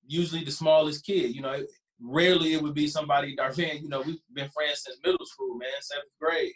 [0.07, 1.35] usually the smallest kid.
[1.35, 1.63] You know,
[2.01, 3.37] rarely it would be somebody.
[3.37, 3.83] Darvan.
[3.83, 6.55] you know, we've been friends since middle school, man, seventh grade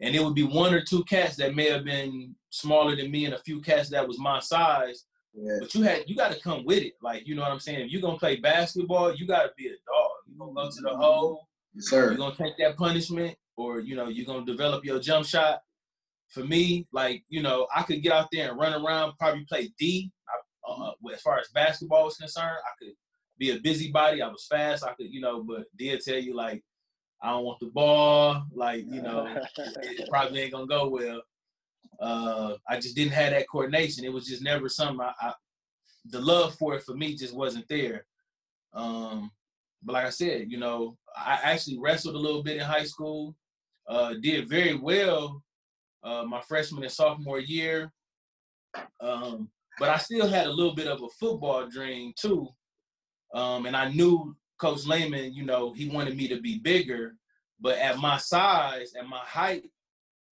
[0.00, 3.24] and it would be one or two cats that may have been smaller than me
[3.24, 5.04] and a few cats that was my size.
[5.34, 5.58] Yeah.
[5.60, 6.94] But you had you got to come with it.
[7.02, 7.80] Like you know what I'm saying.
[7.80, 10.10] If you're gonna play basketball, you got to be a dog.
[10.26, 11.48] You're gonna go to the hole.
[11.74, 12.06] Yes, sir.
[12.06, 15.60] You're gonna take that punishment, or you know you're gonna develop your jump shot.
[16.28, 19.70] For me, like you know, I could get out there and run around, probably play
[19.78, 20.10] D.
[20.28, 22.94] I, uh, as far as basketball was concerned, I could
[23.38, 24.20] be a busybody.
[24.20, 24.84] I was fast.
[24.84, 26.62] I could, you know, but did tell you like
[27.22, 28.44] I don't want the ball.
[28.52, 29.26] Like, you know,
[29.56, 31.22] it probably ain't gonna go well.
[32.00, 34.04] Uh, I just didn't have that coordination.
[34.04, 35.00] It was just never something.
[35.00, 35.32] I, I
[36.10, 38.06] the love for it for me just wasn't there.
[38.72, 39.30] Um,
[39.82, 43.34] but like I said, you know, I actually wrestled a little bit in high school.
[43.86, 45.42] Uh, did very well
[46.02, 47.92] uh, my freshman and sophomore year.
[49.00, 52.48] Um, but I still had a little bit of a football dream too.
[53.34, 57.14] Um, and I knew Coach Lehman, you know, he wanted me to be bigger,
[57.60, 59.64] but at my size and my height,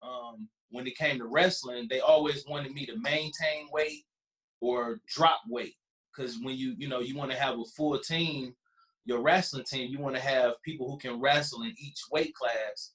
[0.03, 4.03] um, when it came to wrestling, they always wanted me to maintain weight
[4.59, 5.75] or drop weight
[6.17, 8.55] because when you you know you want to have a full team,
[9.05, 12.91] your wrestling team, you want to have people who can wrestle in each weight class.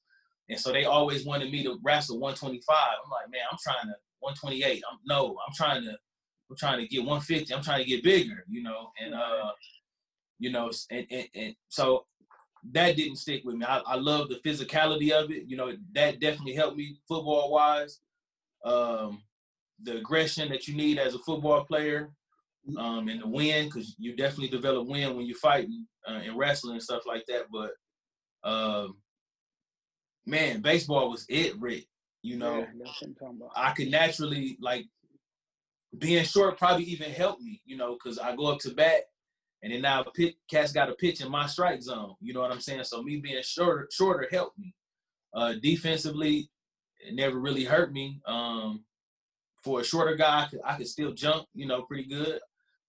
[0.48, 2.76] And so they always wanted me to wrestle 125.
[2.76, 4.82] I'm like, man, I'm trying to 128.
[4.90, 5.96] I'm no, I'm trying to
[6.50, 7.54] I'm trying to get 150.
[7.54, 8.90] I'm trying to get bigger, you know.
[9.02, 9.52] And uh,
[10.42, 12.04] you know, and, and, and so
[12.72, 13.64] that didn't stick with me.
[13.64, 15.44] I, I love the physicality of it.
[15.46, 18.00] You know, that definitely helped me football wise.
[18.64, 19.22] Um,
[19.84, 22.10] the aggression that you need as a football player,
[22.76, 26.74] um, and the win, because you definitely develop win when you're fighting uh, and wrestling
[26.74, 27.44] and stuff like that.
[27.52, 27.70] But
[28.42, 28.96] um,
[30.26, 31.86] man, baseball was it, Rick.
[32.22, 33.06] You know, yeah,
[33.54, 34.86] I could naturally like
[35.98, 39.02] being short probably even helped me, you know, because I go up to bat
[39.62, 42.14] and then now pit, cats got a pitch in my strike zone.
[42.20, 42.84] You know what I'm saying?
[42.84, 44.74] So me being shorter, shorter helped me.
[45.32, 46.50] Uh, defensively,
[46.98, 48.20] it never really hurt me.
[48.26, 48.84] Um,
[49.62, 52.40] for a shorter guy, I could, I could still jump, you know, pretty good,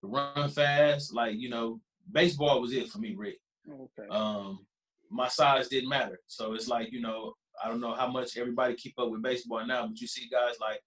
[0.01, 1.13] run fast.
[1.13, 1.79] Like you know,
[2.11, 3.37] baseball was it for me, Rick.
[3.69, 4.09] Okay.
[4.09, 4.65] Um,
[5.11, 6.19] my size didn't matter.
[6.25, 7.33] So it's like you know,
[7.63, 10.55] I don't know how much everybody keep up with baseball now, but you see guys
[10.59, 10.81] like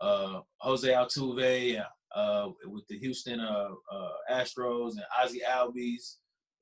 [0.00, 1.84] uh, Jose Altuve
[2.14, 6.16] uh, with the Houston uh, uh, Astros and Ozzie Albies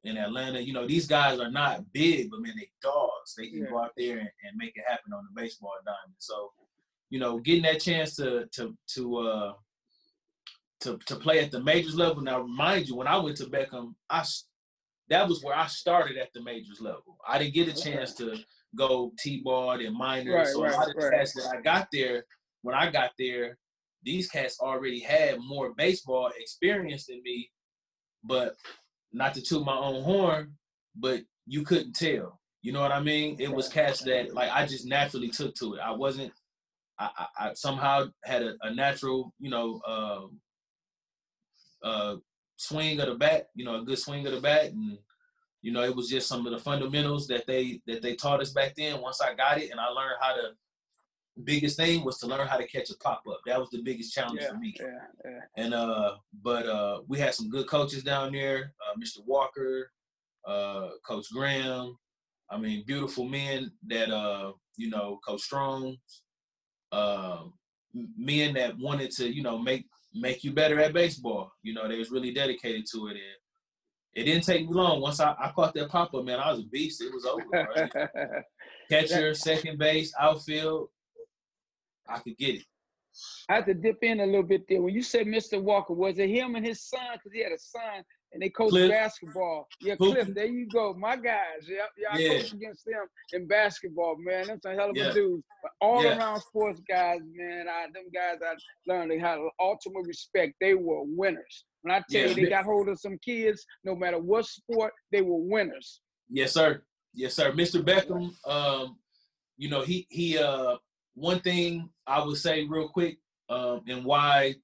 [0.05, 0.61] in Atlanta.
[0.61, 3.35] You know, these guys are not big, but man, they dogs.
[3.37, 3.71] They can yeah.
[3.71, 6.17] go out there and, and, make it happen on the baseball diamond.
[6.19, 6.53] So,
[7.11, 9.53] you know, getting that chance to to to uh,
[10.81, 12.23] to to play at the majors level.
[12.23, 14.25] Now, remind you, when I went to Beckum, I
[15.09, 17.17] that was where I started at the majors level.
[17.27, 18.37] I didn't get a chance to
[18.77, 20.35] go T-ball and minors.
[20.35, 21.29] Right, so right, a lot of right.
[21.35, 22.25] that I got there,
[22.63, 23.57] when I got there,
[24.09, 27.51] these cats already had more baseball experience than me,
[28.25, 28.57] but
[29.13, 30.55] not to toot my own horn,
[30.97, 32.41] but you couldn't tell.
[32.63, 33.37] You know what I mean?
[33.39, 35.81] It was cats that like I just naturally took to it.
[35.81, 36.33] I wasn't.
[36.99, 40.27] I, I, I somehow had a, a, natural, you know, uh,
[41.87, 42.17] uh,
[42.57, 43.49] swing of the bat.
[43.55, 44.97] You know, a good swing of the bat, and
[45.61, 48.53] you know, it was just some of the fundamentals that they that they taught us
[48.53, 49.03] back then.
[49.03, 50.53] Once I got it, and I learned how to
[51.45, 53.41] biggest thing was to learn how to catch a pop up.
[53.47, 54.75] That was the biggest challenge yeah, for me.
[54.79, 54.87] Yeah,
[55.25, 55.41] yeah.
[55.57, 59.25] And uh, but uh, we had some good coaches down there, uh, Mr.
[59.27, 59.91] Walker,
[60.47, 61.97] uh, Coach Graham.
[62.51, 65.97] I mean, beautiful men that uh, you know, Coach Strong,
[66.93, 67.45] uh,
[68.17, 71.53] men that wanted to, you know, make make you better at baseball.
[71.63, 73.39] You know, they was really dedicated to it, and
[74.15, 75.01] it didn't take me long.
[75.01, 77.03] Once I, I caught that pop up, man, I was a beast.
[77.03, 77.45] It was over.
[77.53, 78.45] Right?
[78.91, 80.89] Catcher, second base, outfield,
[82.09, 82.65] I could get it.
[83.49, 84.81] I had to dip in a little bit there.
[84.81, 85.61] When you said Mr.
[85.61, 87.01] Walker, was it him and his son?
[87.15, 88.91] Because he had a son and they coach Cliff.
[88.91, 89.67] basketball.
[89.81, 90.95] Yeah, Cliff, there you go.
[90.95, 91.67] My guys.
[91.67, 92.29] Yeah, yeah, I yeah.
[92.29, 94.47] coached against them in basketball, man.
[94.47, 95.07] Them some hell of yeah.
[95.07, 95.43] a dudes.
[95.63, 96.19] But all yeah.
[96.19, 98.55] around sports guys, man, I them guys I
[98.87, 100.55] learned they had ultimate respect.
[100.61, 101.65] They were winners.
[101.83, 105.23] When I tell you they got hold of some kids, no matter what sport, they
[105.23, 106.01] were winners.
[106.29, 106.83] Yes, sir.
[107.15, 107.53] Yes, sir.
[107.53, 107.83] Mr.
[107.83, 108.99] Beckum, um,
[109.57, 110.77] you know, he he uh
[111.19, 114.55] one thing I would say real quick, um, and why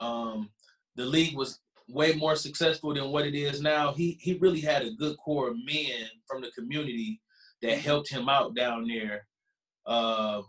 [0.00, 0.50] um,
[0.96, 3.92] the league was way more successful than what it is now.
[3.92, 7.20] He he really had a good core of men from the community
[7.62, 9.26] that helped him out down there,
[9.86, 10.42] uh,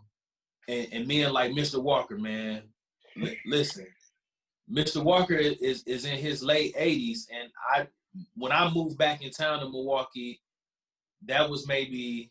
[0.68, 1.82] and, and men like Mr.
[1.82, 2.62] Walker, man.
[3.46, 3.86] Listen,
[4.72, 5.02] Mr.
[5.02, 7.86] Walker is is in his late 80s, and I
[8.36, 10.40] when I moved back in town to Milwaukee,
[11.26, 12.30] that was maybe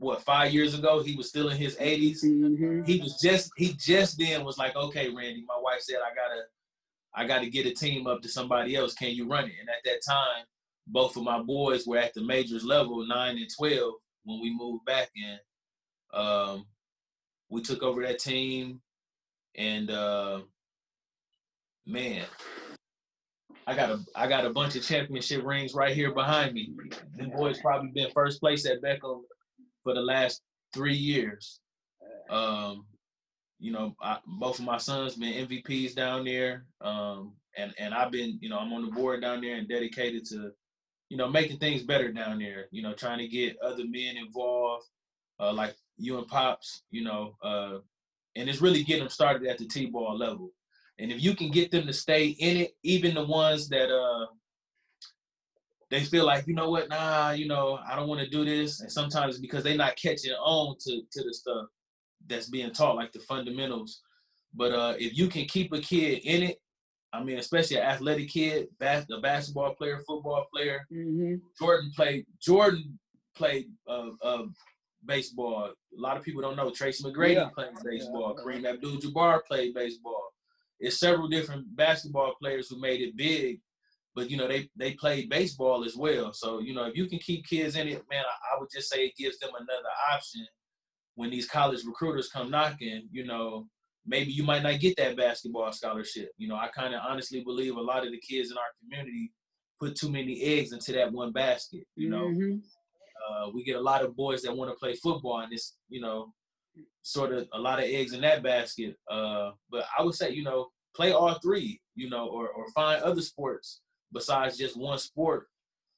[0.00, 2.82] what five years ago he was still in his 80s mm-hmm.
[2.84, 6.40] he was just he just then was like okay randy my wife said i gotta
[7.14, 9.84] i gotta get a team up to somebody else can you run it and at
[9.84, 10.44] that time
[10.86, 13.92] both of my boys were at the majors level 9 and 12
[14.24, 15.38] when we moved back in
[16.12, 16.66] um,
[17.50, 18.80] we took over that team
[19.56, 20.40] and uh,
[21.86, 22.24] man
[23.66, 26.72] I got a I got a bunch of championship rings right here behind me.
[27.16, 29.20] The boys probably been first place at Beckum
[29.82, 30.42] for the last
[30.74, 31.60] three years.
[32.28, 32.86] Um,
[33.58, 38.10] you know, I, both of my sons been MVPs down there, um, and and I've
[38.10, 40.52] been, you know, I'm on the board down there and dedicated to,
[41.10, 42.66] you know, making things better down there.
[42.70, 44.86] You know, trying to get other men involved,
[45.38, 46.82] uh, like you and pops.
[46.90, 47.78] You know, uh,
[48.36, 50.52] and it's really getting them started at the t-ball level.
[50.98, 54.26] And if you can get them to stay in it, even the ones that uh,
[55.90, 58.80] they feel like, you know what, nah, you know, I don't want to do this.
[58.80, 61.66] And sometimes because they're not catching on to, to the stuff
[62.26, 64.00] that's being taught, like the fundamentals.
[64.54, 66.60] But uh, if you can keep a kid in it,
[67.12, 70.86] I mean, especially an athletic kid, bas- a basketball player, football player.
[70.92, 71.36] Mm-hmm.
[71.58, 72.24] Jordan played.
[72.40, 72.98] Jordan
[73.34, 74.44] played uh, uh,
[75.04, 75.72] baseball.
[75.96, 76.70] A lot of people don't know.
[76.70, 77.48] Tracy McGrady yeah.
[77.48, 78.36] played baseball.
[78.36, 78.44] Yeah.
[78.44, 80.32] Kareem Abdul-Jabbar played baseball.
[80.78, 83.60] it's several different basketball players who made it big,
[84.14, 86.32] but you know they they played baseball as well.
[86.32, 88.90] So you know if you can keep kids in it, man, I, I would just
[88.90, 90.46] say it gives them another option
[91.14, 93.08] when these college recruiters come knocking.
[93.10, 93.68] You know
[94.06, 96.30] maybe you might not get that basketball scholarship.
[96.38, 99.32] You know I kind of honestly believe a lot of the kids in our community
[99.78, 101.84] put too many eggs into that one basket.
[101.96, 102.26] You know.
[102.26, 102.62] Mhm.
[103.28, 106.00] Uh, we get a lot of boys that want to play football, and it's you
[106.00, 106.32] know,
[107.02, 108.96] sort of a lot of eggs in that basket.
[109.10, 113.02] Uh, but I would say you know, play all three, you know, or or find
[113.02, 113.82] other sports
[114.12, 115.46] besides just one sport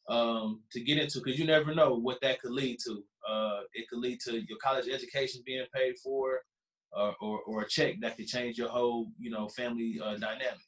[0.09, 3.03] um, to get into, because you never know what that could lead to.
[3.29, 6.41] Uh, it could lead to your college education being paid for,
[6.97, 10.59] uh, or or a check that could change your whole you know family uh, dynamic.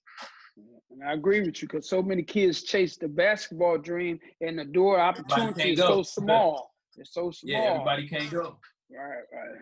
[0.90, 4.64] And I agree with you because so many kids chase the basketball dream and the
[4.64, 6.70] door opportunity is so small.
[6.96, 7.52] It's so small.
[7.52, 8.56] Yeah, everybody can't go.
[8.88, 9.60] Right, right.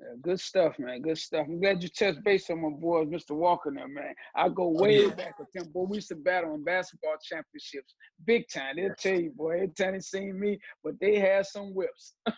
[0.00, 1.02] Yeah, good stuff, man.
[1.02, 1.46] Good stuff.
[1.46, 3.36] I'm glad you touched base on my boys, Mr.
[3.36, 4.14] Walker there, man.
[4.34, 5.14] I go oh, way yeah.
[5.14, 5.70] back with them.
[5.72, 7.94] Boy, we used to battle in basketball championships.
[8.24, 8.76] Big time.
[8.76, 12.14] They'll tell you, boy, every time they seen me, but they had some whips.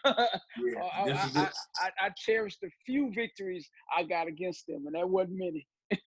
[0.59, 1.53] Yeah, oh, I, this is I, it.
[1.81, 5.67] I, I, I cherish the few victories I got against them, and that wasn't many.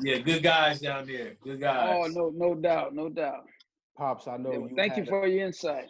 [0.00, 1.36] yeah, good guys down there.
[1.42, 1.88] Good oh, guys.
[1.92, 3.44] oh, no, no doubt, no doubt.
[3.96, 4.70] Pops, I know Yeah, you.
[4.76, 5.88] thank you had, for your insight.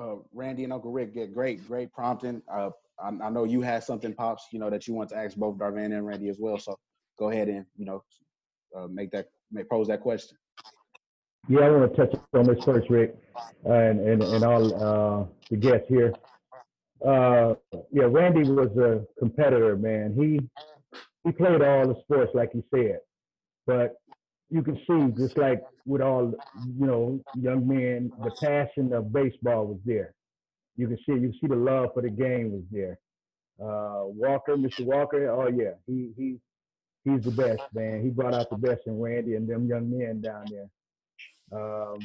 [0.00, 2.42] Uh, Randy and Uncle Rick get great, great prompting.
[2.52, 2.70] Uh,
[3.02, 5.56] I, I know you had something, Pops, you know, that you want to ask both
[5.58, 6.58] Darvan and Randy as well.
[6.58, 6.78] So
[7.18, 8.02] go ahead and, you know,
[8.76, 10.36] uh, make that, make, pose that question.
[11.46, 13.16] Yeah, I want to touch on this first, Rick,
[13.64, 16.14] and and, and all uh, the guests here.
[17.06, 17.54] Uh,
[17.92, 20.14] yeah, Randy was a competitor, man.
[20.16, 20.40] He
[21.22, 23.00] he played all the sports, like you said,
[23.66, 23.96] but
[24.48, 26.32] you can see, just like with all
[26.78, 30.14] you know young men, the passion of baseball was there.
[30.76, 32.98] You can see, you see the love for the game was there.
[33.60, 34.84] Uh, Walker, Mr.
[34.84, 36.36] Walker, oh yeah, he he
[37.04, 38.02] he's the best, man.
[38.02, 40.70] He brought out the best in Randy and them young men down there.
[41.52, 41.98] Um,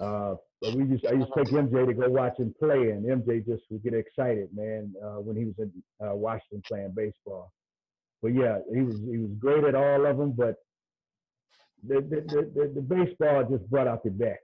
[0.00, 3.04] uh, but we just I used to take MJ to go watch him play, and
[3.04, 5.72] MJ just would get excited, man, uh, when he was in
[6.06, 7.52] uh, Washington playing baseball.
[8.22, 10.56] But yeah, he was he was great at all of them, but
[11.86, 14.40] the the, the, the, baseball just brought out the best.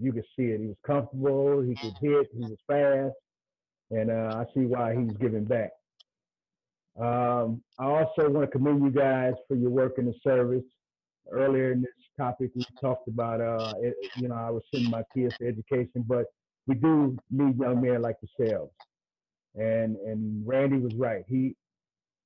[0.00, 0.60] You could see it.
[0.60, 1.62] He was comfortable.
[1.62, 2.28] He could hit.
[2.32, 3.14] He was fast,
[3.90, 5.70] and uh, I see why he's giving back.
[6.98, 10.64] Um, I also want to commend you guys for your work in the service.
[11.30, 15.02] Earlier in this topic, we talked about, uh, it, you know, I was sending my
[15.14, 16.26] kids to education, but
[16.66, 18.72] we do need young men like yourselves.
[19.54, 21.24] And and Randy was right.
[21.28, 21.54] He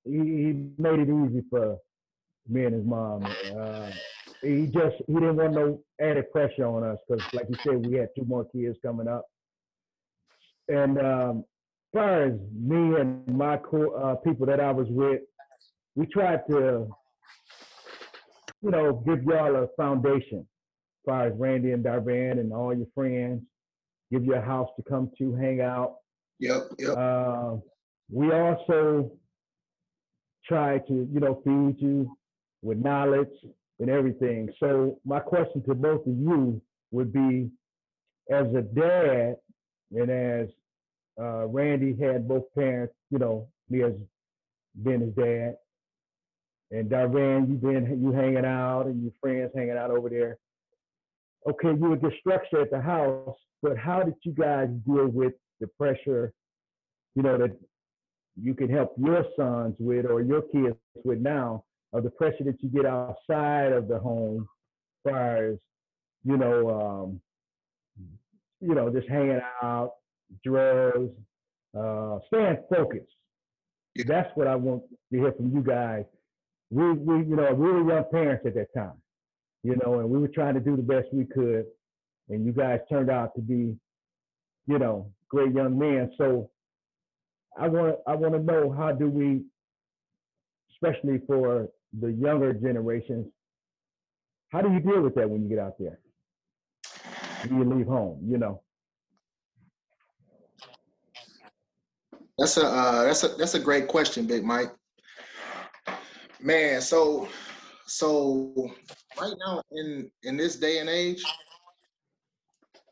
[0.04, 1.78] he, he made it easy for
[2.48, 3.24] me and his mom.
[3.24, 3.90] Uh,
[4.42, 7.96] he just he didn't want no added pressure on us because, like you said, we
[7.96, 9.24] had two more kids coming up.
[10.68, 11.38] And um,
[11.94, 15.22] as far as me and my co- uh, people that I was with,
[15.96, 16.88] we tried to,
[18.62, 20.40] you know, give y'all a foundation.
[20.40, 23.42] As far as Randy and Darvan and all your friends,
[24.12, 25.96] give you a house to come to, hang out.
[26.38, 26.96] Yep, yep.
[26.96, 27.56] Uh,
[28.10, 29.10] we also
[30.46, 32.16] try to, you know, feed you
[32.62, 33.28] with knowledge
[33.80, 34.48] and everything.
[34.58, 36.60] So my question to both of you
[36.90, 37.50] would be,
[38.30, 39.36] as a dad,
[39.92, 40.48] and as
[41.20, 43.94] uh, Randy had both parents, you know, me as
[44.82, 45.56] being his dad,
[46.70, 50.38] and Darvan, you been you hanging out and your friends hanging out over there.
[51.48, 55.66] Okay, you get structure at the house, but how did you guys deal with the
[55.66, 56.32] pressure,
[57.14, 57.56] you know, that
[58.40, 62.62] you can help your sons with or your kids with now of the pressure that
[62.62, 64.48] you get outside of the home,
[65.06, 65.58] as far as
[66.24, 67.20] you know, um,
[68.60, 69.92] you know, just hanging out,
[70.44, 71.10] drugs,
[71.78, 73.06] uh, staying focused.
[73.94, 74.04] Yeah.
[74.06, 74.82] That's what I want
[75.12, 76.04] to hear from you guys.
[76.70, 79.00] We, we, you know, we were young parents at that time,
[79.62, 81.64] you know, and we were trying to do the best we could,
[82.28, 83.76] and you guys turned out to be,
[84.66, 86.12] you know, great young men.
[86.18, 86.50] So
[87.58, 89.44] I want, I want to know how do we,
[90.74, 93.26] especially for the younger generations,
[94.50, 95.98] how do you deal with that when you get out there?
[97.46, 98.62] When you leave home, you know.
[102.38, 104.72] That's a uh, that's a that's a great question, Big Mike.
[106.40, 107.28] Man, so
[107.86, 108.70] so
[109.20, 111.24] right now in in this day and age,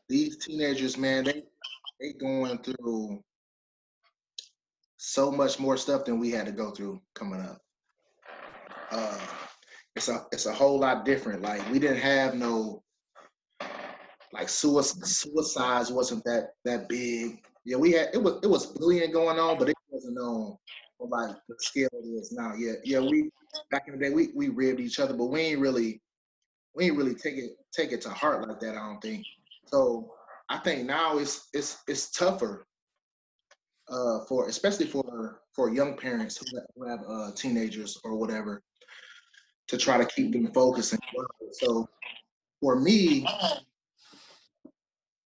[0.09, 1.43] these teenagers, man, they
[1.99, 3.23] they going through
[4.97, 7.61] so much more stuff than we had to go through coming up.
[8.91, 9.19] Uh,
[9.95, 11.41] it's a it's a whole lot different.
[11.41, 12.83] Like we didn't have no
[14.31, 17.41] like suicide suicides wasn't that that big.
[17.65, 20.57] Yeah, we had it was it was bullying going on, but it wasn't on
[20.99, 22.53] like the scale it is now.
[22.55, 22.99] Yeah, yeah.
[22.99, 23.29] We
[23.71, 26.01] back in the day, we we ribbed each other, but we ain't really
[26.75, 28.77] we ain't really take it take it to heart like that.
[28.77, 29.25] I don't think.
[29.65, 30.13] So
[30.49, 32.65] I think now it's it's it's tougher
[33.89, 38.61] uh, for especially for for young parents who have, who have uh, teenagers or whatever
[39.67, 40.93] to try to keep them focused.
[40.93, 41.01] And
[41.53, 41.87] so
[42.61, 43.25] for me,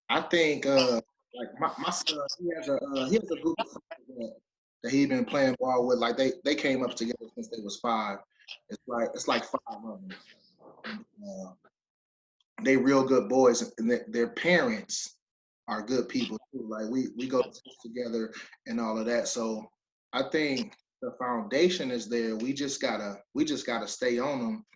[0.08, 1.00] I think uh,
[1.34, 4.32] like my, my son, he has a uh, he has a group that,
[4.82, 5.98] that he been playing ball with.
[5.98, 8.18] Like they they came up together since they was five.
[8.70, 10.18] It's like it's like five of them.
[10.86, 11.52] Uh,
[12.64, 15.16] they real good boys, and their, their parents
[15.68, 16.66] are good people too.
[16.68, 17.42] Like we we go
[17.82, 18.32] together
[18.66, 19.28] and all of that.
[19.28, 19.66] So
[20.12, 20.72] I think
[21.02, 22.36] the foundation is there.
[22.36, 24.66] We just gotta we just gotta stay on them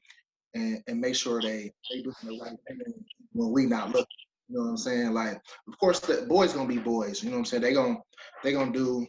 [0.55, 4.07] and, and make sure they they the right thing when we not looking.
[4.49, 5.13] You know what I'm saying?
[5.13, 7.23] Like, of course, the boys gonna be boys.
[7.23, 7.63] You know what I'm saying?
[7.63, 7.99] They gonna
[8.43, 9.07] they gonna do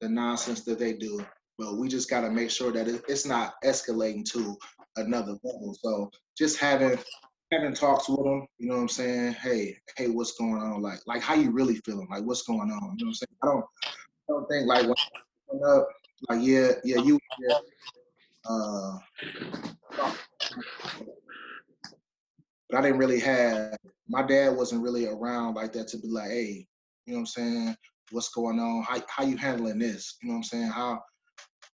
[0.00, 1.24] the nonsense that they do,
[1.58, 4.56] but we just gotta make sure that it, it's not escalating to
[4.96, 5.76] another level.
[5.80, 6.98] So just having
[7.52, 9.32] having talks with them, you know what I'm saying?
[9.34, 10.82] Hey, hey, what's going on?
[10.82, 12.08] Like, like how you really feeling?
[12.10, 12.68] Like, what's going on?
[12.68, 13.36] You know what I'm saying?
[13.42, 14.86] I don't, I don't think like
[15.46, 15.88] when up,
[16.28, 17.56] like yeah, yeah, you, yeah,
[18.48, 18.98] uh,
[22.70, 23.76] but I didn't really have.
[24.08, 26.66] My dad wasn't really around like that to be like, hey,
[27.06, 27.76] you know what I'm saying?
[28.10, 28.82] What's going on?
[28.82, 30.16] How how you handling this?
[30.22, 30.68] You know what I'm saying?
[30.68, 31.00] How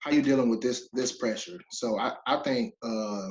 [0.01, 1.59] how you dealing with this this pressure?
[1.71, 2.75] So I I think.
[2.83, 3.31] uh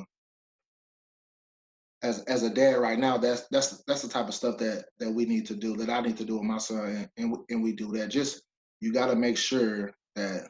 [2.04, 5.12] as as a dad right now, that's that's that's the type of stuff that that
[5.12, 7.64] we need to do, that I need to do with my son, and and, and
[7.64, 8.10] we do that.
[8.10, 8.44] Just
[8.82, 10.50] you got to make sure that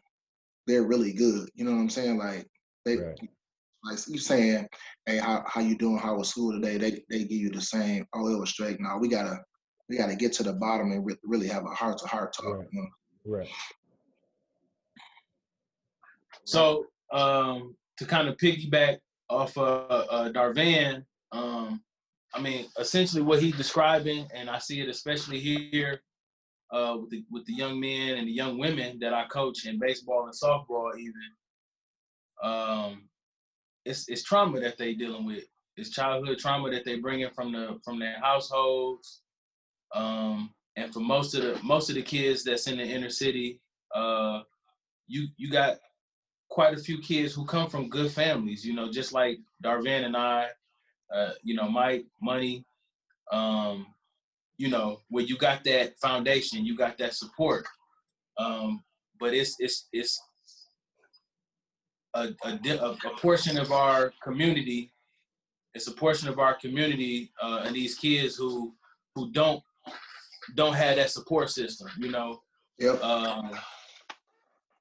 [0.68, 1.50] they're really good.
[1.56, 2.18] You know what I'm saying?
[2.18, 2.48] Like
[2.86, 3.20] they, right.
[3.84, 4.68] like you saying,
[5.06, 5.98] hey, how how you doing?
[5.98, 6.78] How was school today?
[6.78, 8.06] They they give you the same.
[8.14, 8.80] Oh, it was straight.
[8.80, 9.40] Now we gotta
[9.90, 12.58] we gotta get to the bottom and re- really have a heart to heart talk.
[12.58, 12.68] Right.
[12.72, 12.88] You know?
[13.26, 13.50] Right.
[16.46, 18.98] So um, to kind of piggyback
[19.30, 21.82] off uh, uh, Darvan, um,
[22.34, 26.02] I mean, essentially what he's describing, and I see it especially here
[26.74, 29.80] uh, with the with the young men and the young women that I coach in
[29.80, 31.14] baseball and softball, even.
[32.44, 33.10] Um,
[33.86, 35.46] it's it's trauma that they dealing with.
[35.78, 39.22] It's childhood trauma that they bring in from the from their households.
[39.96, 43.62] Um, and for most of the most of the kids that's in the inner city,
[43.96, 44.42] uh,
[45.08, 45.80] you you got
[46.50, 48.66] quite a few kids who come from good families.
[48.66, 50.50] You know, just like Darvan and I
[51.14, 52.66] uh, you know, Mike, money,
[53.32, 53.88] um,
[54.64, 57.66] you know, where you got that foundation, you got that support.
[58.38, 58.82] Um,
[59.20, 60.18] but it's it's it's
[62.14, 64.94] a, a, a, portion of our community.
[65.74, 68.74] It's a portion of our community uh, and these kids who
[69.16, 69.62] who don't
[70.56, 72.42] don't have that support system, you know.
[72.80, 73.04] Yep.
[73.04, 73.52] Um,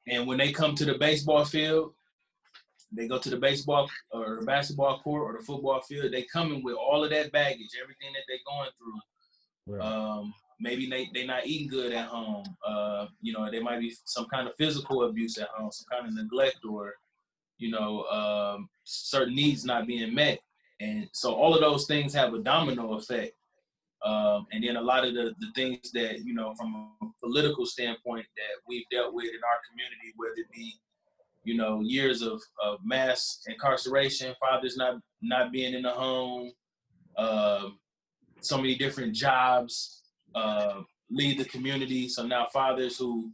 [0.07, 1.93] and when they come to the baseball field,
[2.93, 6.13] they go to the baseball or the basketball court or the football field.
[6.13, 9.01] They come in with all of that baggage, everything that they're going through.
[9.67, 9.81] Right.
[9.81, 12.45] Um, maybe they they not eating good at home.
[12.67, 16.07] Uh, you know, there might be some kind of physical abuse at home, some kind
[16.07, 16.95] of neglect, or
[17.59, 20.41] you know, um, certain needs not being met.
[20.81, 23.35] And so all of those things have a domino effect.
[24.05, 27.65] Um, and then a lot of the, the things that, you know, from a political
[27.65, 30.75] standpoint that we've dealt with in our community, whether it be
[31.45, 36.53] you know, years of, of mass incarceration, fathers not not being in the home,
[37.17, 37.69] uh,
[38.43, 40.03] so many different jobs,
[40.35, 40.81] uh,
[41.11, 42.09] lead the community.
[42.09, 43.31] So now fathers who,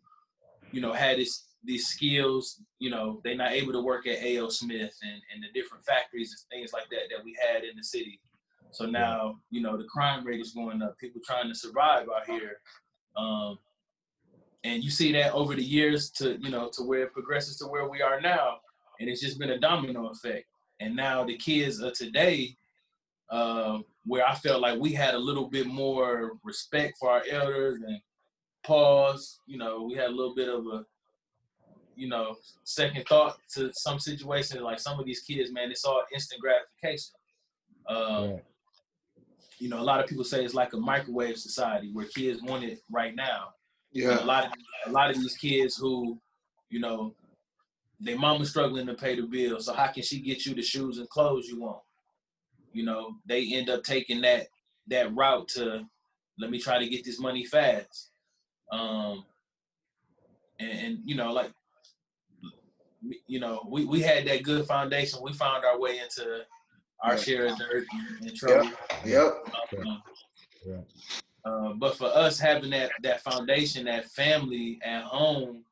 [0.73, 4.49] you know, had this, these skills, you know, they're not able to work at A.O.
[4.49, 7.83] Smith and, and the different factories and things like that that we had in the
[7.83, 8.21] city.
[8.71, 10.99] So now, you know, the crime rate is going up.
[10.99, 12.61] People trying to survive out here.
[13.17, 13.59] Um,
[14.65, 17.67] and you see that over the years to you know to where it progresses to
[17.67, 18.59] where we are now
[19.01, 20.47] and it's just been a domino effect
[20.81, 22.57] and now the kids of today
[23.31, 23.79] uh,
[24.09, 28.01] where i felt like we had a little bit more respect for our elders and
[28.65, 30.85] pause you know we had a little bit of a
[31.95, 36.03] you know second thought to some situations like some of these kids man it's all
[36.13, 37.15] instant gratification
[37.89, 38.45] um, right.
[39.59, 42.65] you know a lot of people say it's like a microwave society where kids want
[42.65, 43.49] it right now
[43.93, 44.23] yeah.
[44.23, 44.53] a lot of
[44.87, 46.19] a lot of these kids who,
[46.71, 47.15] you know,
[48.01, 49.67] their mama's struggling to pay the bills.
[49.67, 51.83] So how can she get you the shoes and clothes you want?
[52.73, 54.47] You know, they end up taking that
[54.89, 55.85] that route to
[56.39, 58.11] let me try to get this money fast.
[58.73, 59.25] Um
[60.61, 61.53] and, and you know, like
[63.27, 65.21] you know, we, we had that good foundation.
[65.23, 66.41] We found our way into
[67.03, 67.87] our share of dirt
[68.21, 68.71] and, trouble.
[69.05, 69.35] Yep.
[69.73, 69.87] yep.
[69.87, 70.03] Um,
[70.66, 70.81] yeah.
[71.45, 75.64] Uh, but for us having that that foundation, that family at home,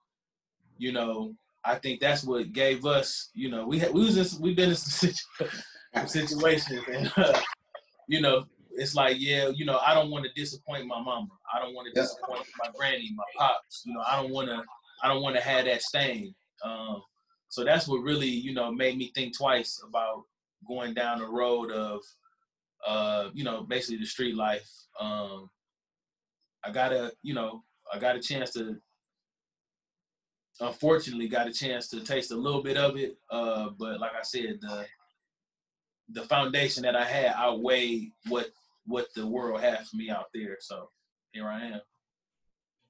[0.79, 1.35] you know,
[1.65, 4.71] I think that's what gave us, you know, we had we was in, we've been
[4.71, 5.51] in some, situ-
[6.07, 7.41] situations, and uh,
[8.09, 8.45] you know,
[8.77, 11.29] it's like, yeah, you know, I don't want to disappoint my mama.
[11.53, 13.83] I don't want to disappoint my granny, my pops.
[13.85, 14.63] You know, I don't want to,
[15.03, 16.35] I don't want to have that stain.
[16.63, 17.03] Um,
[17.49, 20.25] so that's what really, you know, made me think twice about
[20.69, 22.01] going down the road of,
[22.87, 24.69] uh, you know, basically the street life.
[25.01, 25.49] Um,
[26.65, 28.77] I got a, you know, I got a chance to
[30.61, 33.17] unfortunately got a chance to taste a little bit of it.
[33.31, 34.87] Uh, but like I said, the
[36.11, 38.49] the foundation that I had outweighed what
[38.87, 40.57] what the world had for me out there.
[40.61, 40.91] So
[41.33, 41.81] here I am.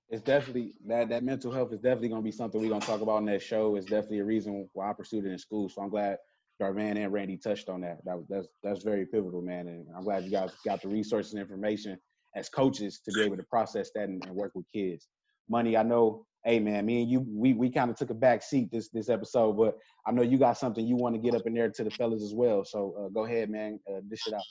[0.08, 3.18] It's definitely that that mental health is definitely gonna be something we're gonna talk about
[3.18, 3.76] in that show.
[3.76, 5.68] It's definitely a reason why I pursued it in school.
[5.68, 6.18] So I'm glad
[6.60, 8.04] Darvan and Randy touched on that.
[8.04, 9.68] That that's that's very pivotal, man.
[9.68, 11.98] And I'm glad you guys got the resources and information
[12.36, 15.08] as coaches to be able to process that and, and work with kids.
[15.48, 18.42] Money, I know hey man, me and you, we we kind of took a back
[18.42, 19.76] seat this this episode, but
[20.06, 22.22] I know you got something you want to get up in there to the fellas
[22.22, 22.64] as well.
[22.64, 24.42] So uh, go ahead, man, uh, dish it out.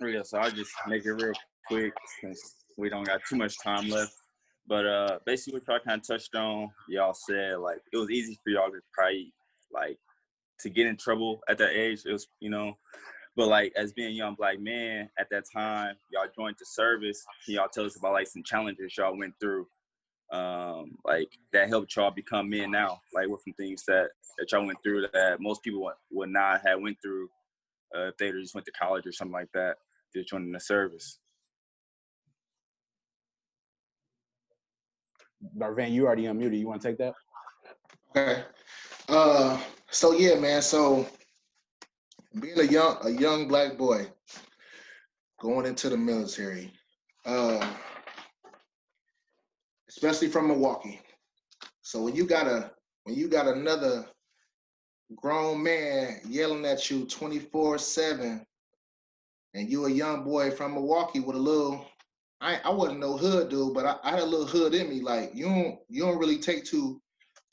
[0.00, 1.32] Yeah, so I'll just make it real
[1.66, 4.14] quick since we don't got too much time left.
[4.66, 8.38] But uh, basically, what y'all kind of touched on, y'all said like it was easy
[8.42, 9.34] for y'all to probably
[9.72, 9.98] like
[10.60, 12.02] to get in trouble at that age.
[12.06, 12.74] It was, you know,
[13.34, 17.24] but like as being young black men at that time, y'all joined the service.
[17.44, 19.66] Can y'all tell us about like some challenges y'all went through
[20.32, 23.00] um, like that helped y'all become men now?
[23.14, 24.08] Like what some things that
[24.38, 27.28] that y'all went through that most people would, would not have went through
[27.94, 29.76] uh, if they just went to college or something like that,
[30.14, 31.18] just joining the service.
[35.58, 36.58] Darvan, you already unmuted.
[36.58, 37.14] You want to take that?
[38.16, 38.44] Okay.
[39.08, 39.60] Uh,
[39.90, 40.62] so yeah, man.
[40.62, 41.06] So
[42.40, 44.06] being a young a young black boy
[45.40, 46.72] going into the military,
[47.26, 47.66] uh,
[49.96, 51.00] especially from Milwaukee.
[51.82, 52.70] So when you got a
[53.04, 54.06] when you got another
[55.16, 58.42] grown man yelling at you 24-7
[59.54, 61.86] and you a young boy from Milwaukee with a little
[62.40, 65.00] I, I wasn't no hood dude, but I, I had a little hood in me.
[65.00, 67.00] Like you don't you don't really take too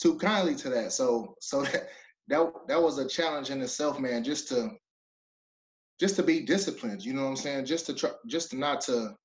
[0.02, 0.94] too kindly to that.
[0.94, 1.90] So so that
[2.28, 4.24] that that was a challenge in itself, man.
[4.24, 4.72] Just to
[6.00, 7.66] just to be disciplined, you know what I'm saying?
[7.66, 9.16] Just to try, just to not to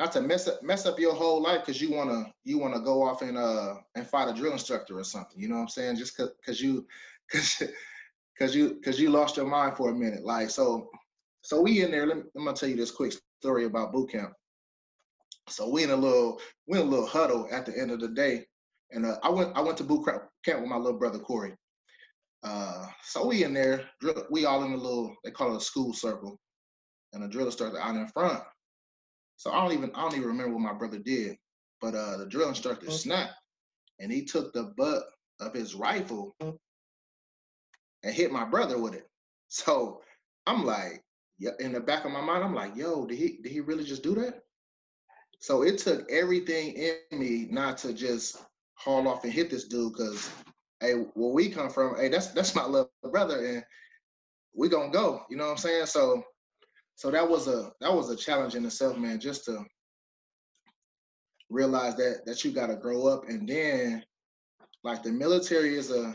[0.00, 3.02] not to mess up mess up your whole life because you wanna you wanna go
[3.02, 5.38] off and uh and fight a drill instructor or something.
[5.38, 5.96] You know what I'm saying?
[5.96, 6.86] Just cause, cause you
[7.30, 7.62] cause
[8.38, 10.24] cause you cause you lost your mind for a minute.
[10.24, 10.88] Like so
[11.42, 12.06] so we in there.
[12.06, 14.32] Let me, I'm gonna tell you this quick story about boot camp.
[15.48, 18.08] So we in a little we in a little huddle at the end of the
[18.08, 18.46] day,
[18.92, 21.54] and uh, I went I went to boot camp with my little brother Corey.
[22.42, 23.84] Uh, so we in there,
[24.30, 26.40] we all in a little they call it a school circle,
[27.12, 28.42] and a drill instructor out in front.
[29.40, 31.38] So I don't even I don't even remember what my brother did,
[31.80, 32.94] but uh, the drill instructor mm-hmm.
[32.94, 33.32] snapped,
[33.98, 35.04] and he took the butt
[35.40, 36.54] of his rifle mm.
[38.02, 39.08] and hit my brother with it.
[39.48, 40.02] So
[40.46, 41.02] I'm like,
[41.38, 43.84] yeah, in the back of my mind, I'm like, yo, did he did he really
[43.84, 44.42] just do that?
[45.38, 48.42] So it took everything in me not to just
[48.74, 50.30] haul off and hit this dude, because
[50.80, 53.64] hey, where we come from, hey, that's that's my little brother, and
[54.54, 55.22] we gonna go.
[55.30, 55.86] You know what I'm saying?
[55.86, 56.22] So
[57.00, 59.18] so that was a that was a challenge in itself, man.
[59.18, 59.64] Just to
[61.48, 64.04] realize that that you got to grow up, and then
[64.84, 66.14] like the military is a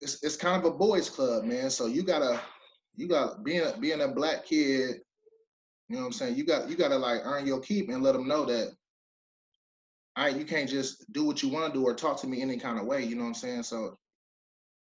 [0.00, 1.68] it's it's kind of a boys club, man.
[1.68, 2.40] So you gotta
[2.96, 5.00] you gotta being a, being a black kid.
[5.90, 6.36] You know what I'm saying?
[6.36, 8.72] You got you gotta like earn your keep and let them know that
[10.16, 12.56] I you can't just do what you want to do or talk to me any
[12.56, 13.04] kind of way.
[13.04, 13.64] You know what I'm saying?
[13.64, 13.98] So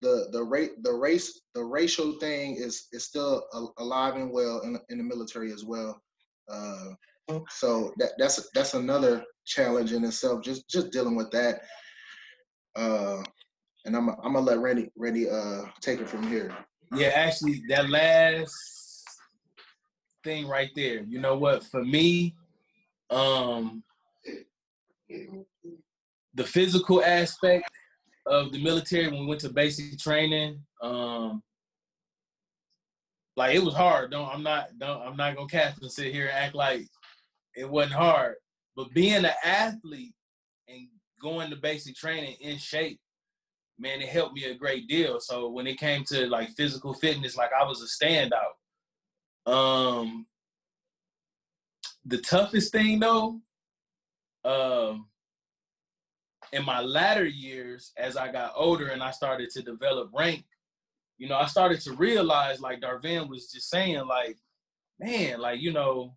[0.03, 3.45] the the rate the race the racial thing is is still
[3.79, 6.01] alive and well in, in the military as well.
[6.51, 6.91] Uh,
[7.49, 10.43] so that that's that's another challenge in itself.
[10.43, 11.63] Just just dealing with that.
[12.77, 13.23] Uh,
[13.85, 16.55] and I'm I'm gonna let Randy Randy uh take it from here.
[16.95, 19.07] Yeah, actually, that last
[20.25, 21.03] thing right there.
[21.03, 21.65] You know what?
[21.65, 22.35] For me,
[23.09, 23.83] um,
[26.35, 27.71] the physical aspect
[28.27, 30.63] of the military when we went to basic training.
[30.83, 31.43] Um,
[33.37, 34.11] like it was hard.
[34.11, 36.87] Don't I'm not don't I'm not gonna cast and sit here and act like
[37.57, 38.37] it wasn't hard.
[38.77, 40.15] But being an athlete
[40.69, 40.89] and
[41.21, 42.99] going to basic training in shape,
[43.79, 45.21] man, it helped me a great deal.
[45.21, 48.53] So when it came to like physical fitness, like I was a standout.
[49.51, 50.27] Um
[52.05, 53.41] the toughest thing though,
[54.45, 55.07] um,
[56.53, 60.45] in my latter years, as I got older and I started to develop rank,
[61.19, 64.39] you know, I started to realize, like Darvan was just saying, like,
[65.01, 66.17] man, like you know,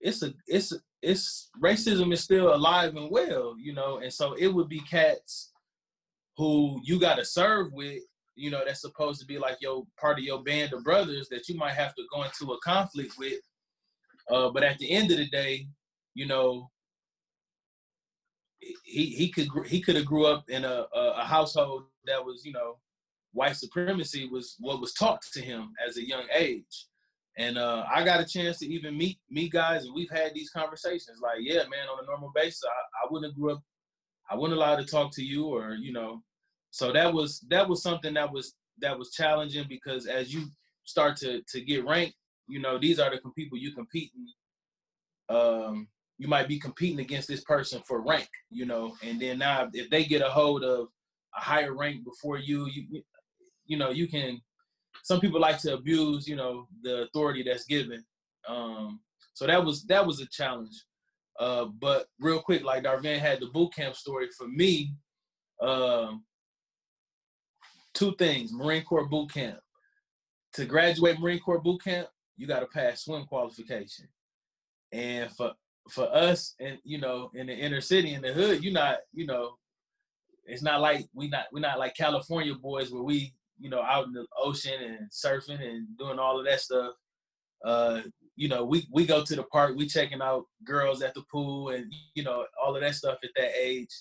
[0.00, 4.34] it's a it's a, it's racism is still alive and well, you know, and so
[4.34, 5.52] it would be cats
[6.36, 8.02] who you got to serve with,
[8.36, 11.48] you know, that's supposed to be like your part of your band of brothers that
[11.48, 13.40] you might have to go into a conflict with.
[14.30, 15.66] Uh, but at the end of the day,
[16.14, 16.70] you know,
[18.84, 22.52] he he could he could have grew up in a, a household that was you
[22.52, 22.78] know
[23.32, 26.86] white supremacy was what was taught to him as a young age
[27.38, 30.50] and uh, I got a chance to even meet meet guys, and we've had these
[30.50, 31.20] conversations.
[31.22, 33.62] Like, yeah, man, on a normal basis, I, I wouldn't have grew up,
[34.30, 36.22] I wouldn't allow to talk to you, or you know.
[36.70, 40.46] So that was that was something that was that was challenging because as you
[40.84, 42.16] start to to get ranked,
[42.48, 44.26] you know, these are the people you competing.
[45.30, 45.88] Um,
[46.22, 49.90] you might be competing against this person for rank, you know, and then now if
[49.90, 50.86] they get a hold of
[51.36, 53.02] a higher rank before you, you
[53.66, 54.40] you know, you can
[55.02, 58.04] some people like to abuse, you know, the authority that's given.
[58.46, 59.00] Um,
[59.34, 60.84] so that was that was a challenge.
[61.40, 64.94] Uh, but real quick, like Darvan had the boot camp story for me.
[65.60, 66.22] Um,
[67.94, 69.58] two things: Marine Corps boot camp.
[70.54, 72.06] To graduate Marine Corps boot camp,
[72.36, 74.06] you got to pass swim qualification.
[74.92, 75.54] And for
[75.90, 79.26] for us, and you know, in the inner city, in the hood, you're not, you
[79.26, 79.56] know,
[80.44, 84.06] it's not like we not we're not like California boys where we you know, out
[84.06, 86.94] in the ocean and surfing and doing all of that stuff.
[87.64, 88.00] Uh,
[88.34, 91.68] you know, we we go to the park, we checking out girls at the pool
[91.70, 93.94] and you know, all of that stuff at that age.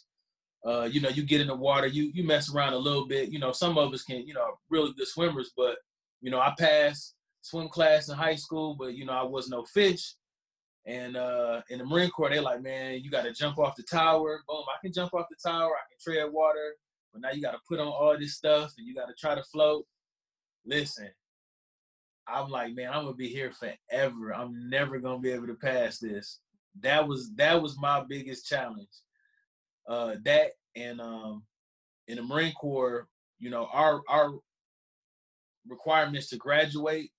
[0.65, 3.29] Uh, you know, you get in the water, you you mess around a little bit.
[3.29, 5.77] You know, some of us can, you know, really good swimmers, but
[6.21, 9.63] you know, I passed swim class in high school, but you know, I was no
[9.63, 10.15] fish.
[10.85, 13.83] And uh, in the Marine Corps, they're like, man, you got to jump off the
[13.83, 14.41] tower.
[14.47, 15.69] Boom, I can jump off the tower.
[15.69, 16.75] I can tread water.
[17.13, 19.35] But now you got to put on all this stuff and you got to try
[19.35, 19.85] to float.
[20.65, 21.09] Listen,
[22.27, 24.33] I'm like, man, I'm gonna be here forever.
[24.33, 26.39] I'm never gonna be able to pass this.
[26.79, 28.87] That was that was my biggest challenge.
[29.87, 31.43] Uh, that and um,
[32.07, 33.07] in the Marine Corps,
[33.39, 34.33] you know, our our
[35.67, 37.11] requirements to graduate,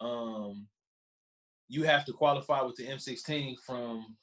[0.00, 0.66] um,
[1.70, 4.16] you have to qualify with the M16 from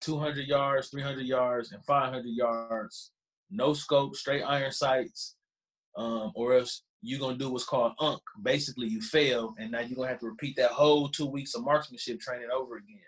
[0.00, 3.10] 200 yards, 300 yards, and 500 yards
[3.52, 5.36] no scope, straight iron sights,
[5.96, 8.22] um, or else you're gonna do what's called UNC.
[8.42, 11.64] Basically, you fail, and now you're gonna have to repeat that whole two weeks of
[11.64, 12.98] marksmanship training over again.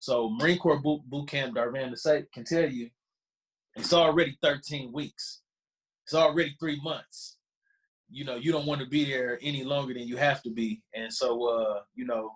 [0.00, 2.90] So Marine Corps boot, boot camp, Darvan site can tell you,
[3.76, 5.42] it's already 13 weeks.
[6.04, 7.36] It's already three months.
[8.10, 10.82] You know, you don't want to be there any longer than you have to be.
[10.94, 12.32] And so, uh, you know,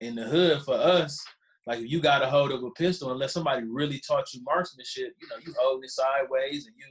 [0.00, 1.22] in the hood for us,
[1.66, 5.14] like if you got a hold of a pistol, unless somebody really taught you marksmanship,
[5.20, 6.86] you know, you hold it sideways and you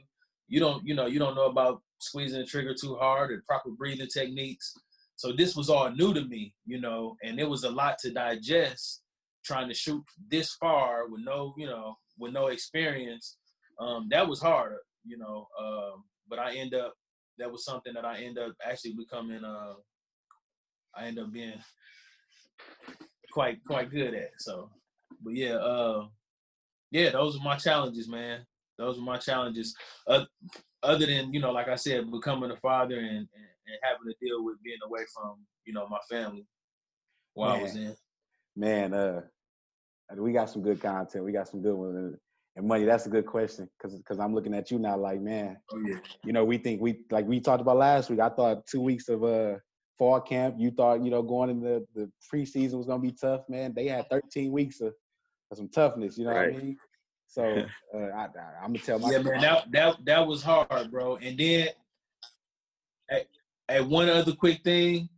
[0.48, 3.70] you don't, you know, you don't know about squeezing the trigger too hard and proper
[3.70, 4.74] breathing techniques.
[5.16, 8.12] So this was all new to me, you know, and it was a lot to
[8.12, 9.02] digest
[9.44, 13.38] trying to shoot this far with no, you know, with no experience.
[13.80, 15.48] Um, that was hard, you know.
[15.58, 16.94] Um, but I end up
[17.38, 19.74] that was something that I end up actually becoming uh
[20.94, 21.58] I end up being
[23.36, 24.30] quite quite good at.
[24.38, 24.70] So,
[25.22, 26.06] but yeah, uh,
[26.90, 28.46] yeah, those are my challenges, man.
[28.78, 29.76] Those are my challenges.
[30.06, 30.24] Uh,
[30.82, 34.14] other than you know, like I said, becoming a father and, and, and having to
[34.22, 36.46] deal with being away from you know my family
[37.34, 37.96] while man, I was in.
[38.56, 39.20] Man, uh,
[40.16, 41.22] we got some good content.
[41.22, 42.16] We got some good ones.
[42.56, 45.58] And money, that's a good question because because I'm looking at you now, like man,
[45.74, 45.98] oh, yeah.
[46.24, 48.20] you know, we think we like we talked about last week.
[48.20, 49.56] I thought two weeks of uh
[49.98, 50.56] fall camp.
[50.58, 53.72] You thought, you know, going into the preseason was gonna be tough, man.
[53.74, 54.94] They had 13 weeks of,
[55.50, 56.18] of some toughness.
[56.18, 56.52] You know right.
[56.52, 56.76] what I mean?
[57.28, 57.42] So
[57.94, 58.24] uh, I,
[58.62, 59.40] am gonna tell my yeah, man.
[59.40, 61.16] That that that was hard, bro.
[61.16, 61.68] And then,
[63.10, 63.26] at,
[63.68, 65.08] at one other quick thing,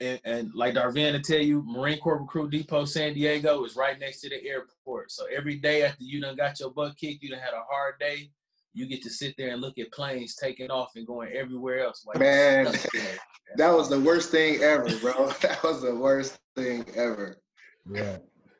[0.00, 3.98] and, and like Darvan to tell you, Marine Corps Recruit Depot San Diego is right
[3.98, 5.10] next to the airport.
[5.10, 7.94] So every day after you done got your butt kicked, you done had a hard
[7.98, 8.30] day
[8.76, 12.04] you get to sit there and look at planes taking off and going everywhere else.
[12.06, 12.66] Like, Man,
[13.56, 15.28] that was the worst thing ever, bro.
[15.40, 17.38] that was the worst thing ever.
[17.90, 18.18] Yeah.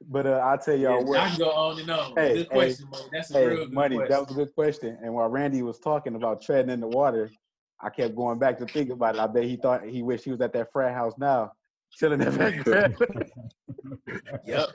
[0.09, 1.21] But uh, I'll tell y'all yeah, what.
[1.21, 2.14] I can go on and on.
[2.17, 3.97] Hey, good question, hey, That's a hey, real good money.
[3.97, 4.12] Question.
[4.12, 4.99] That was a good question.
[5.03, 7.31] And while Randy was talking about treading in the water,
[7.83, 9.21] I kept going back to think about it.
[9.21, 11.53] I bet he thought he wished he was at that frat house now,
[11.93, 13.29] chilling at that.
[14.47, 14.69] yep.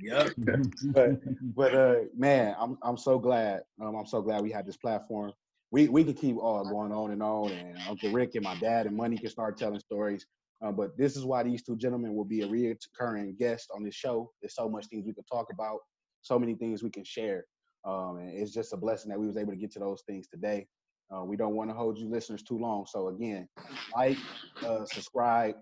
[0.00, 0.32] Yep.
[0.84, 1.10] but
[1.54, 3.62] but uh man, I'm I'm so glad.
[3.80, 5.32] Um, I'm so glad we had this platform.
[5.70, 8.86] We we could keep all going on and on, and Uncle Rick and my dad
[8.86, 10.26] and Money can start telling stories.
[10.60, 13.94] Um, but this is why these two gentlemen will be a recurring guest on this
[13.94, 14.30] show.
[14.40, 15.78] There's so much things we can talk about,
[16.22, 17.44] so many things we can share.
[17.84, 20.26] Um, and it's just a blessing that we was able to get to those things
[20.26, 20.66] today.
[21.14, 22.86] Uh, we don't want to hold you listeners too long.
[22.86, 23.48] So again,
[23.96, 24.18] like,
[24.66, 25.54] uh, subscribe,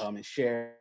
[0.00, 0.74] um, and share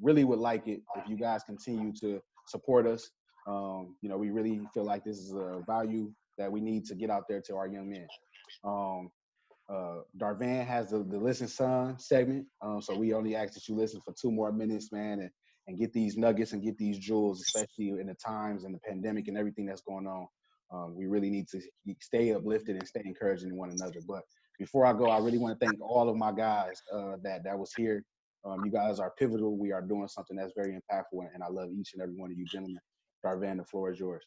[0.00, 3.10] really would like it if you guys continue to support us.
[3.46, 6.94] Um, you know, we really feel like this is a value that we need to
[6.94, 8.06] get out there to our young men.
[8.64, 9.10] Um,
[9.68, 12.46] uh, Darvan has the, the Listen Son segment.
[12.60, 15.30] Um, so we only ask that you listen for two more minutes, man, and,
[15.66, 19.28] and get these nuggets and get these jewels, especially in the times and the pandemic
[19.28, 20.26] and everything that's going on.
[20.72, 21.60] Um, we really need to
[22.00, 24.00] stay uplifted and stay encouraging one another.
[24.06, 24.22] But
[24.58, 27.58] before I go, I really want to thank all of my guys uh, that that
[27.58, 28.04] was here.
[28.44, 29.56] Um, you guys are pivotal.
[29.56, 32.38] We are doing something that's very impactful, and I love each and every one of
[32.38, 32.80] you gentlemen.
[33.24, 34.24] Darvan, the floor is yours.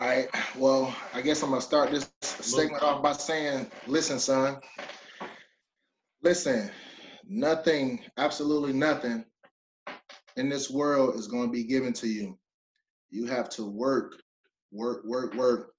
[0.00, 0.28] All right.
[0.56, 4.58] Well, I guess I'm gonna start this segment off by saying, listen, son.
[6.22, 6.70] Listen,
[7.28, 9.24] nothing, absolutely nothing
[10.36, 12.38] in this world is going to be given to you.
[13.10, 14.16] You have to work,
[14.72, 15.72] work, work, work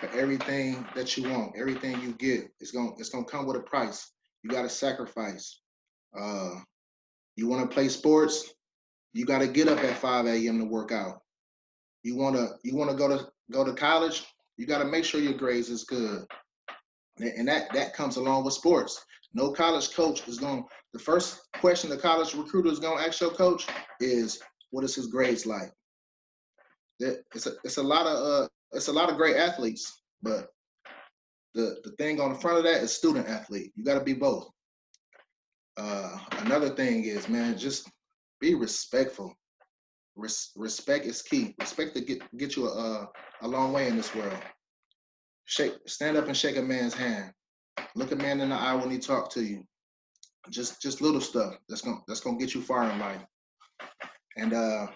[0.00, 1.52] for everything that you want.
[1.56, 4.12] Everything you get, it's going to it's going to come with a price.
[4.46, 5.60] You got to sacrifice.
[6.16, 6.60] Uh,
[7.34, 8.54] you want to play sports,
[9.12, 10.60] you got to get up at 5 a.m.
[10.60, 11.18] to work out.
[12.04, 14.24] You want to you want to go to go to college,
[14.56, 16.24] you got to make sure your grades is good.
[17.18, 19.04] And that that comes along with sports.
[19.34, 20.64] No college coach is going.
[20.92, 23.66] The first question the college recruiter is going to ask your coach
[23.98, 24.40] is,
[24.70, 25.72] "What is his grades like?"
[27.00, 30.50] It's a it's a lot of uh it's a lot of great athletes, but
[31.56, 33.72] the the thing on the front of that is student athlete.
[33.74, 34.48] You got to be both.
[35.76, 37.90] Uh, another thing is, man, just
[38.40, 39.34] be respectful.
[40.14, 41.54] Res- respect is key.
[41.58, 43.08] Respect to get get you a
[43.42, 44.38] a long way in this world.
[45.46, 47.32] Shake, stand up and shake a man's hand.
[47.94, 49.64] Look a man in the eye when he talk to you.
[50.50, 53.24] Just just little stuff that's gonna that's gonna get you far in life.
[54.36, 54.86] And uh,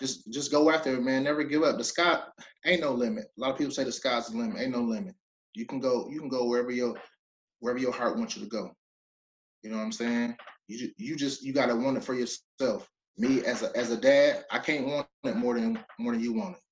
[0.00, 1.24] just just go after it, man.
[1.24, 1.78] Never give up.
[1.78, 2.20] The sky
[2.66, 3.26] ain't no limit.
[3.36, 4.60] A lot of people say the sky's the limit.
[4.60, 5.14] Ain't no limit.
[5.54, 6.94] You can go you can go wherever your
[7.60, 8.74] wherever your heart wants you to go.
[9.62, 10.36] You know what I'm saying?
[10.68, 12.88] You you just you gotta want it for yourself
[13.20, 16.32] me as a as a dad, I can't want it more than more than you
[16.32, 16.62] want it.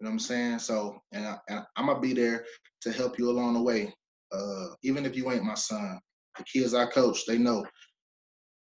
[0.00, 0.58] You know what I'm saying?
[0.58, 2.44] So, and, I, and I'm gonna be there
[2.82, 3.94] to help you along the way.
[4.32, 5.98] Uh, even if you ain't my son,
[6.36, 7.64] the kids I coach, they know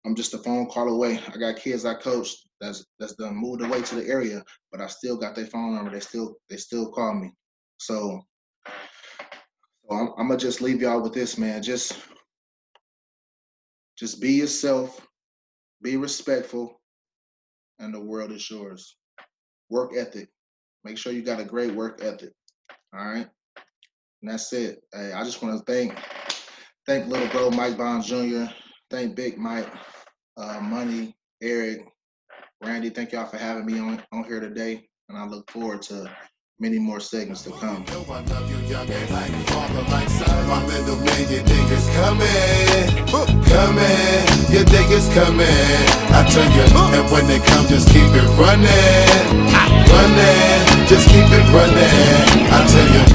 [0.07, 1.19] I'm just a phone call away.
[1.27, 4.43] I got kids I coach that's that's done moved away to the area,
[4.73, 5.91] but I still got their phone number.
[5.91, 7.31] They still they still call me.
[7.79, 8.21] So,
[8.67, 11.63] so I'm, I'm gonna just leave y'all with this, man.
[11.63, 11.99] Just
[13.97, 15.07] just be yourself
[15.85, 16.81] be respectful,
[17.79, 18.97] and the world is yours.
[19.69, 20.31] Work ethic.
[20.83, 22.33] Make sure you got a great work ethic.
[22.95, 23.29] All right.
[24.23, 24.81] And that's it.
[24.95, 25.99] Hey, I just want to thank
[26.87, 28.47] thank little bro Mike Bond Jr.
[28.91, 29.71] Thank Big Mike,
[30.39, 31.87] uh, Money, Eric,
[32.63, 32.91] Randy.
[32.91, 34.87] Thank y'all for having me on, on here today.
[35.09, 36.11] And I look forward to
[36.61, 37.85] many more segments to come.
[37.87, 40.49] Know I love you young and like father, like son.
[40.49, 43.07] My little man, you think it's coming,
[43.51, 45.47] coming, you think it's coming.
[46.15, 48.69] I tell you, and when they come, just keep it running,
[49.53, 49.69] ah.
[49.93, 52.51] running, just keep it running.
[52.51, 53.14] I tell you.